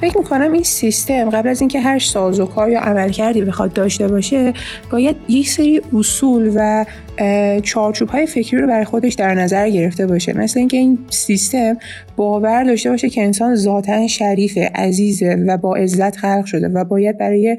فکر 0.00 0.18
می‌کنم 0.18 0.52
این 0.52 0.62
سیستم 0.62 1.30
قبل 1.30 1.48
از 1.48 1.60
اینکه 1.60 1.80
هر 1.80 1.98
سازوکار 1.98 2.70
یا 2.70 2.80
عملکردی 2.80 3.42
بخواد 3.42 3.72
داشته 3.72 4.08
باشه 4.08 4.52
باید 4.90 5.16
یک 5.28 5.50
سری 5.50 5.82
اصول 5.96 6.52
و 6.54 6.84
چارچوب 7.62 8.08
های 8.08 8.26
فکری 8.26 8.60
رو 8.60 8.66
برای 8.66 8.84
خودش 8.84 9.14
در 9.14 9.34
نظر 9.34 9.70
گرفته 9.70 10.06
باشه. 10.06 10.38
مثل 10.38 10.58
اینکه 10.58 10.76
این 10.76 10.98
سیستم 11.10 11.76
باور 12.16 12.64
داشته 12.64 12.90
باشه 12.90 13.08
که 13.08 13.22
انسان 13.22 13.54
ذاتا 13.54 14.06
شریف 14.06 14.58
عزیزه 14.74 15.34
و 15.46 15.56
با 15.56 15.76
عزت 15.76 16.16
خلق 16.16 16.44
شده 16.44 16.68
و 16.68 16.84
باید 16.84 17.18
برای 17.18 17.56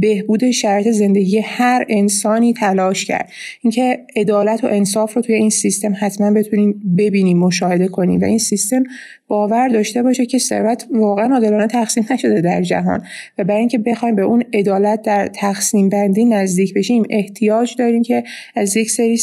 بهبود 0.00 0.50
شرط 0.50 0.88
زندگی 0.88 1.38
هر 1.38 1.86
انسانی 1.88 2.52
تلاش 2.52 3.04
کرد. 3.04 3.30
اینکه 3.62 3.98
عدالت 4.16 4.64
و 4.64 4.66
انصاف 4.66 5.14
رو 5.14 5.22
توی 5.22 5.34
این 5.34 5.50
سیستم 5.50 5.94
حتما 6.00 6.30
بتونیم 6.30 6.94
ببینیم 6.98 7.38
مشاهده 7.38 7.88
کنیم 7.88 8.20
و 8.20 8.24
این 8.24 8.38
سیستم 8.38 8.82
باور 9.28 9.68
داشته 9.68 10.02
باشه 10.02 10.26
که 10.26 10.38
ثروت 10.38 10.86
واقعا 10.90 11.34
عادلانه 11.34 11.66
تقسیم 11.66 12.06
نشده 12.10 12.40
در 12.40 12.62
جهان 12.62 13.02
و 13.38 13.44
برای 13.44 13.60
اینکه 13.60 13.78
بخوایم 13.78 14.16
به 14.16 14.22
اون 14.22 14.44
عدالت 14.52 15.02
در 15.02 15.26
تقسیم 15.26 15.88
بندی 15.88 16.24
نزدیک 16.24 16.74
بشیم 16.74 17.02
احتیاج 17.10 17.76
داریم 17.78 18.02
که 18.02 18.24
از 18.56 18.76
یک 18.76 18.90
سری 18.90 19.18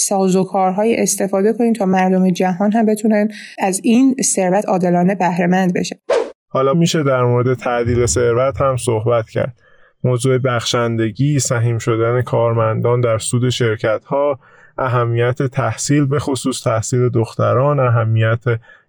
استفاده 0.95 1.53
کنیم 1.53 1.73
تا 1.73 1.85
مردم 1.85 2.29
جهان 2.29 2.71
هم 2.71 2.85
بتونن 2.85 3.27
از 3.59 3.81
این 3.83 4.15
ثروت 4.23 4.65
عادلانه 4.65 5.15
بهره 5.15 5.47
مند 5.47 5.73
بشه 5.73 5.99
حالا 6.51 6.73
میشه 6.73 7.03
در 7.03 7.23
مورد 7.23 7.53
تعدیل 7.53 8.05
ثروت 8.05 8.61
هم 8.61 8.77
صحبت 8.77 9.29
کرد. 9.29 9.53
موضوع 10.03 10.37
بخشندگی 10.37 11.39
سهیم 11.39 11.77
شدن 11.77 12.21
کارمندان 12.21 13.01
در 13.01 13.17
سود 13.17 13.49
شرکت 13.49 14.05
ها 14.05 14.39
اهمیت 14.77 15.43
تحصیل 15.43 16.05
به 16.05 16.19
خصوص 16.19 16.63
تحصیل 16.63 17.09
دختران 17.09 17.79
اهمیت 17.79 18.43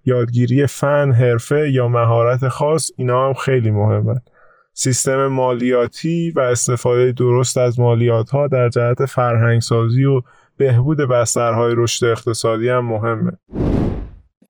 یادگیری 0.04 0.66
فن 0.66 1.12
حرفه 1.12 1.70
یا 1.70 1.88
مهارت 1.88 2.48
خاص 2.48 2.90
اینا 2.96 3.28
هم 3.28 3.34
خیلی 3.34 3.70
مهمه. 3.70 4.20
سیستم 4.82 5.26
مالیاتی 5.26 6.30
و 6.36 6.40
استفاده 6.40 7.12
درست 7.12 7.58
از 7.58 7.80
مالیات 7.80 8.30
ها 8.30 8.48
در 8.48 8.68
جهت 8.68 9.06
فرهنگسازی 9.06 10.04
و 10.04 10.22
بهبود 10.56 10.98
بسترهای 10.98 11.74
رشد 11.76 12.06
اقتصادی 12.06 12.68
هم 12.68 12.86
مهمه. 12.86 13.32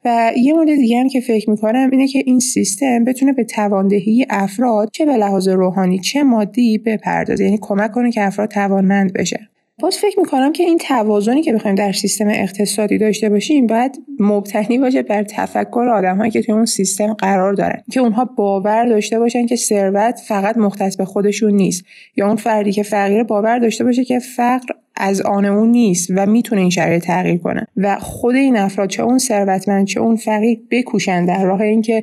و 0.04 0.32
یه 0.36 0.52
مورد 0.52 0.66
دیگه 0.66 1.00
هم 1.00 1.08
که 1.08 1.20
فکر 1.20 1.50
می‌کنم 1.50 1.88
اینه 1.92 2.08
که 2.08 2.22
این 2.26 2.40
سیستم 2.40 3.04
بتونه 3.04 3.32
به 3.32 3.44
تواندهی 3.44 4.26
افراد 4.30 4.90
چه 4.92 5.06
به 5.06 5.16
لحاظ 5.16 5.48
روحانی 5.48 5.98
چه 5.98 6.22
مادی 6.22 6.78
بپردازه 6.78 7.44
یعنی 7.44 7.58
کمک 7.62 7.92
کنه 7.92 8.10
که 8.10 8.26
افراد 8.26 8.48
توانمند 8.48 9.12
بشه 9.12 9.48
باز 9.80 9.98
فکر 9.98 10.20
می‌کنم 10.20 10.52
که 10.52 10.62
این 10.62 10.78
توازنی 10.78 11.42
که 11.42 11.52
بخوایم 11.52 11.74
در 11.74 11.92
سیستم 11.92 12.28
اقتصادی 12.28 12.98
داشته 12.98 13.28
باشیم 13.28 13.66
باید 13.66 14.02
مبتنی 14.18 14.78
باشه 14.78 15.02
بر 15.02 15.22
تفکر 15.22 15.88
آدمهایی 15.94 16.30
که 16.30 16.42
توی 16.42 16.54
اون 16.54 16.64
سیستم 16.64 17.12
قرار 17.12 17.54
دارن 17.54 17.82
که 17.92 18.00
اونها 18.00 18.24
باور 18.24 18.86
داشته 18.86 19.18
باشن 19.18 19.46
که 19.46 19.56
ثروت 19.56 20.20
فقط 20.28 20.56
مختص 20.56 20.96
به 20.96 21.04
خودشون 21.04 21.54
نیست 21.54 21.84
یا 22.16 22.26
اون 22.26 22.36
فردی 22.36 22.72
که 22.72 22.82
فقیر 22.82 23.22
باور 23.22 23.58
داشته 23.58 23.84
باشه 23.84 24.04
که 24.04 24.18
فقر 24.18 24.74
از 24.96 25.20
آن 25.20 25.44
اون 25.44 25.68
نیست 25.68 26.10
و 26.16 26.26
می‌تونه 26.26 26.60
این 26.60 26.70
شرایط 26.70 27.04
تغییر 27.04 27.38
کنه. 27.38 27.66
و 27.76 27.98
خود 27.98 28.34
این 28.34 28.56
افراد 28.56 28.88
چه 28.88 29.02
اون 29.02 29.18
ثروتمند 29.18 29.86
چه 29.86 30.00
اون 30.00 30.16
فقیر 30.16 30.60
بکوشن 30.70 31.24
در 31.24 31.44
راه 31.44 31.60
اینکه 31.60 32.02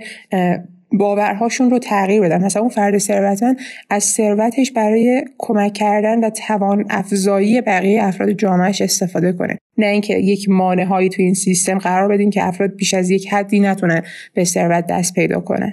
باورهاشون 0.91 1.69
رو 1.69 1.79
تغییر 1.79 2.21
بدن. 2.21 2.45
مثلا 2.45 2.61
اون 2.61 2.71
فرد 2.71 2.97
ثروتمند 2.97 3.57
از 3.89 4.03
ثروتش 4.03 4.71
برای 4.71 5.25
کمک 5.37 5.73
کردن 5.73 6.23
و 6.23 6.29
توان 6.29 6.85
افزایی 6.89 7.61
بقیه 7.61 8.03
افراد 8.03 8.29
جامعهش 8.29 8.81
استفاده 8.81 9.33
کنه. 9.33 9.57
نه 9.77 9.85
اینکه 9.85 10.13
یک 10.13 10.49
مانع 10.49 10.83
هایی 10.83 11.09
تو 11.09 11.21
این 11.21 11.33
سیستم 11.33 11.77
قرار 11.77 12.07
بدین 12.07 12.29
که 12.29 12.47
افراد 12.47 12.75
بیش 12.75 12.93
از 12.93 13.09
یک 13.09 13.33
حدی 13.33 13.59
نتونن 13.59 14.01
به 14.33 14.43
ثروت 14.43 14.87
دست 14.87 15.13
پیدا 15.13 15.39
کنن. 15.39 15.71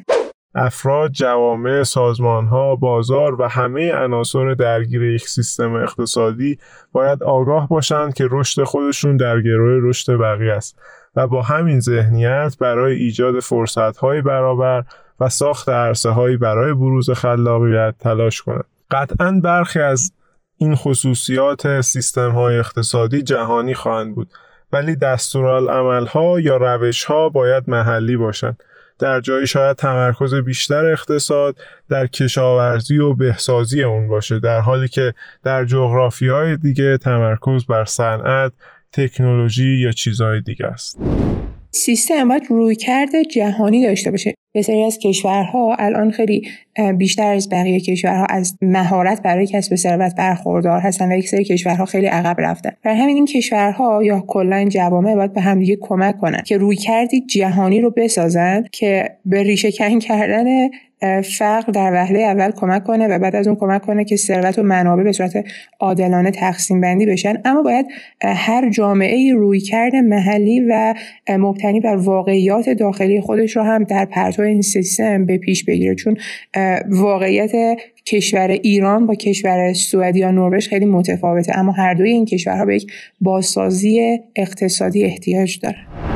افراد، 0.55 1.11
جوامع، 1.11 1.83
سازمانها، 1.83 2.77
بازار 2.77 3.41
و 3.41 3.49
همه 3.49 3.93
عناصر 3.93 4.55
درگیر 4.55 5.03
یک 5.03 5.29
سیستم 5.29 5.75
اقتصادی 5.75 6.59
باید 6.93 7.23
آگاه 7.23 7.69
باشند 7.69 8.15
که 8.15 8.29
رشد 8.31 8.63
خودشون 8.63 9.17
در 9.17 9.41
گروه 9.41 9.89
رشد 9.89 10.17
بقیه 10.17 10.53
است 10.53 10.79
و 11.17 11.27
با 11.27 11.43
همین 11.43 11.81
ذهنیت 11.81 12.57
برای 12.61 12.97
ایجاد 12.97 13.41
فرصتهای 13.41 14.23
برابر 14.23 14.85
و 15.21 15.29
ساخت 15.29 15.69
عرصه 15.69 16.11
هایی 16.11 16.37
برای 16.37 16.75
بروز 16.75 17.11
خلاقیت 17.11 17.95
تلاش 17.99 18.43
کنند. 18.43 18.65
قطعا 18.91 19.41
برخی 19.45 19.81
از 19.81 20.13
این 20.57 20.75
خصوصیات 20.75 21.81
سیستم 21.81 22.31
های 22.31 22.59
اقتصادی 22.59 23.23
جهانی 23.23 23.75
خواهند 23.75 24.15
بود 24.15 24.29
ولی 24.73 24.97
دستورالعمل 24.97 26.07
ها 26.07 26.41
یا 26.41 26.57
روش 26.57 27.05
ها 27.05 27.29
باید 27.29 27.65
محلی 27.71 28.17
باشند 28.17 28.63
در 28.99 29.21
جایی 29.21 29.47
شاید 29.47 29.77
تمرکز 29.77 30.35
بیشتر 30.35 30.87
اقتصاد 30.87 31.57
در 31.89 32.07
کشاورزی 32.07 32.99
و 32.99 33.15
بهسازی 33.15 33.83
اون 33.83 34.09
باشه 34.09 34.39
در 34.39 34.61
حالی 34.61 34.89
که 34.89 35.15
در 35.43 35.65
جغرافی 35.65 36.29
های 36.29 36.57
دیگه 36.57 36.99
تمرکز 36.99 37.67
بر 37.67 37.85
صنعت 37.85 38.53
تکنولوژی 38.93 39.79
یا 39.79 39.93
چیزهای 39.93 40.41
دیگه 40.41 40.67
است 40.67 40.99
سیستم 41.75 42.29
باید 42.29 42.47
رویکرد 42.49 43.23
جهانی 43.23 43.83
داشته 43.83 44.11
باشه. 44.11 44.35
سری 44.63 44.83
از 44.83 44.99
کشورها 44.99 45.75
الان 45.79 46.11
خیلی 46.11 46.49
بیشتر 46.97 47.35
از 47.35 47.49
بقیه 47.49 47.81
کشورها 47.81 48.25
از 48.25 48.59
مهارت 48.63 49.23
برای 49.23 49.47
کسب 49.47 49.75
ثروت 49.75 50.15
برخوردار 50.15 50.81
هستن 50.81 51.13
و 51.13 51.19
یک 51.19 51.29
سری 51.29 51.45
کشورها 51.45 51.85
خیلی 51.85 52.07
عقب 52.07 52.37
رفتن 52.39 52.71
برای 52.85 52.99
همین 52.99 53.17
این 53.17 53.27
کشورها 53.27 54.05
یا 54.05 54.25
کلا 54.27 54.69
جوامع 54.69 55.15
باید 55.15 55.33
به 55.33 55.41
همدیگه 55.41 55.79
کمک 55.81 56.19
کنن 56.19 56.43
که 56.47 56.59
روی 56.59 56.77
کردی 56.77 57.21
جهانی 57.21 57.81
رو 57.81 57.91
بسازن 57.91 58.65
که 58.73 59.17
به 59.25 59.43
ریشه 59.43 59.73
کن 59.73 59.99
کردن 59.99 60.69
فقر 61.39 61.73
در 61.73 61.93
وهله 61.93 62.19
اول 62.19 62.51
کمک 62.51 62.85
کنه 62.85 63.07
و 63.09 63.19
بعد 63.19 63.37
از 63.37 63.49
اون 63.49 63.57
کمک 63.57 63.83
کنه 63.83 64.05
که 64.05 64.17
ثروت 64.17 64.59
و 64.59 64.63
منابع 64.63 65.03
به 65.03 65.13
صورت 65.13 65.45
عادلانه 65.81 66.31
تقسیم 66.31 66.81
بندی 66.81 67.07
بشن. 67.07 67.35
اما 67.45 67.63
باید 67.63 67.87
هر 68.23 68.71
جامعه 68.71 69.33
روی 69.33 69.61
کرده 69.61 70.01
محلی 70.01 70.61
و 70.69 70.95
مبتنی 71.29 71.81
بر 71.81 71.97
واقعیات 71.97 72.71
داخلی 72.71 73.21
خودش 73.21 73.57
رو 73.57 73.63
هم 73.63 73.85
در 73.85 74.05
پرتو 74.05 74.43
این 74.43 74.63
سیستم 74.63 75.27
به 75.27 75.39
پیش 75.39 75.65
بگیره. 75.65 75.95
چون 75.95 76.17
واقعیت 76.89 77.53
کشور 78.07 78.49
ایران 78.49 79.07
با 79.07 79.15
کشور 79.15 79.73
سوئد 79.73 80.17
یا 80.17 80.31
نروژ 80.31 80.69
خیلی 80.69 80.87
متفاوته 80.87 81.59
اما 81.59 81.73
هر 81.73 81.95
دوی 81.95 82.11
این 82.11 82.25
کشورها 82.25 82.65
به 82.65 82.77
یک 82.77 82.93
بازسازی 83.21 84.19
اقتصادی 84.37 85.05
احتیاج 85.05 85.61
داره 85.61 86.14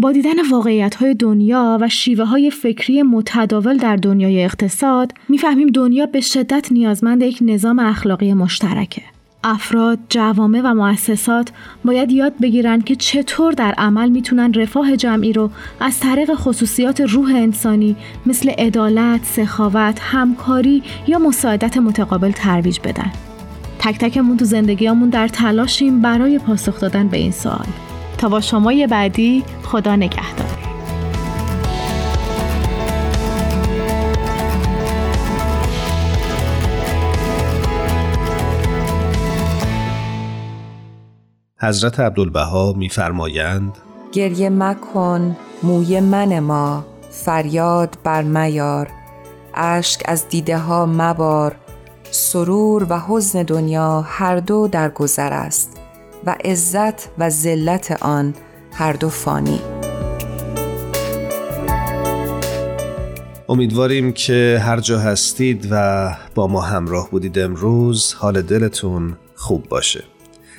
با 0.00 0.12
دیدن 0.12 0.48
واقعیت 0.50 0.94
های 0.94 1.14
دنیا 1.14 1.78
و 1.80 1.88
شیوه 1.88 2.24
های 2.24 2.50
فکری 2.50 3.02
متداول 3.02 3.76
در 3.76 3.96
دنیای 3.96 4.44
اقتصاد 4.44 5.12
می‌فهمیم 5.28 5.68
دنیا 5.68 6.06
به 6.06 6.20
شدت 6.20 6.72
نیازمند 6.72 7.22
یک 7.22 7.38
نظام 7.42 7.78
اخلاقی 7.78 8.34
مشترکه. 8.34 9.02
افراد، 9.44 9.98
جوامع 10.08 10.60
و 10.64 10.74
مؤسسات 10.74 11.52
باید 11.84 12.12
یاد 12.12 12.32
بگیرن 12.42 12.80
که 12.80 12.96
چطور 12.96 13.52
در 13.52 13.72
عمل 13.72 14.08
می‌تونن 14.08 14.54
رفاه 14.54 14.96
جمعی 14.96 15.32
رو 15.32 15.50
از 15.80 16.00
طریق 16.00 16.34
خصوصیات 16.34 17.00
روح 17.00 17.34
انسانی 17.34 17.96
مثل 18.26 18.50
عدالت، 18.50 19.24
سخاوت، 19.24 19.98
همکاری 20.00 20.82
یا 21.06 21.18
مساعدت 21.18 21.76
متقابل 21.76 22.30
ترویج 22.30 22.80
بدن. 22.84 23.12
تک 23.78 23.98
تکمون 23.98 24.36
تو 24.36 24.44
زندگیامون 24.44 25.08
در 25.08 25.28
تلاشیم 25.28 26.00
برای 26.00 26.38
پاسخ 26.38 26.80
دادن 26.80 27.08
به 27.08 27.16
این 27.16 27.32
سوال. 27.32 27.66
تا 28.20 28.28
با 28.28 28.40
شما 28.40 28.72
بعدی 28.90 29.44
خدا 29.62 29.96
نگهدار. 29.96 30.46
حضرت 41.60 42.00
عبدالبها 42.00 42.72
میفرمایند 42.72 43.78
گریه 44.12 44.50
مکن 44.50 45.36
موی 45.62 46.00
من 46.00 46.38
ما 46.38 46.84
فریاد 47.10 47.98
بر 48.04 48.22
میار. 48.22 48.88
اشک 49.54 50.02
از 50.04 50.28
دیده 50.28 50.58
ها 50.58 50.86
مبار 50.86 51.56
سرور 52.10 52.86
و 52.90 53.00
حزن 53.08 53.42
دنیا 53.42 54.00
هر 54.00 54.36
دو 54.36 54.68
در 54.68 54.88
گذر 54.88 55.32
است. 55.32 55.79
و 56.26 56.36
عزت 56.44 57.08
و 57.18 57.30
ذلت 57.30 57.98
آن 58.02 58.34
هر 58.72 58.92
دو 58.92 59.08
فانی. 59.08 59.60
امیدواریم 63.48 64.12
که 64.12 64.60
هر 64.62 64.80
جا 64.80 64.98
هستید 64.98 65.68
و 65.70 66.16
با 66.34 66.46
ما 66.46 66.60
همراه 66.60 67.10
بودید 67.10 67.38
امروز 67.38 68.14
حال 68.14 68.42
دلتون 68.42 69.16
خوب 69.34 69.68
باشه. 69.68 70.04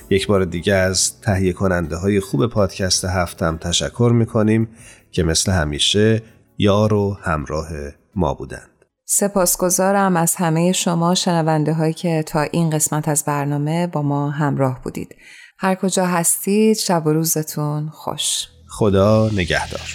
یک 0.09 0.28
بار 0.28 0.45
دیگه 0.45 0.74
از 0.74 1.22
تهیه 1.22 1.53
کننده 1.53 1.95
های 1.95 2.20
خوب 2.20 2.47
پادکست 2.47 3.05
هفتم 3.05 3.57
تشکر 3.57 4.12
می‌کنیم 4.16 4.70
که 5.12 5.24
مثل 5.24 5.51
همیشه 5.51 6.22
یار 6.57 6.93
و 6.93 7.18
همراه 7.22 7.68
ما 8.16 8.34
بودند. 8.34 8.70
سپاسگزارم 9.05 10.18
از 10.18 10.36
همه 10.36 10.72
شما 10.72 11.16
شنونده 11.16 11.74
هایی 11.74 11.93
که 11.93 12.24
تا 12.24 12.41
این 12.41 12.70
قسمت 12.70 13.07
از 13.07 13.24
برنامه 13.26 13.88
با 13.88 14.01
ما 14.01 14.30
همراه 14.30 14.82
بودید. 14.84 15.16
هر 15.64 15.76
کجا 15.76 16.05
هستید 16.05 16.78
شب 16.78 17.07
و 17.07 17.14
روزتون 17.14 17.89
خوش. 17.89 18.47
خدا 18.68 19.30
نگهدار. 19.34 19.89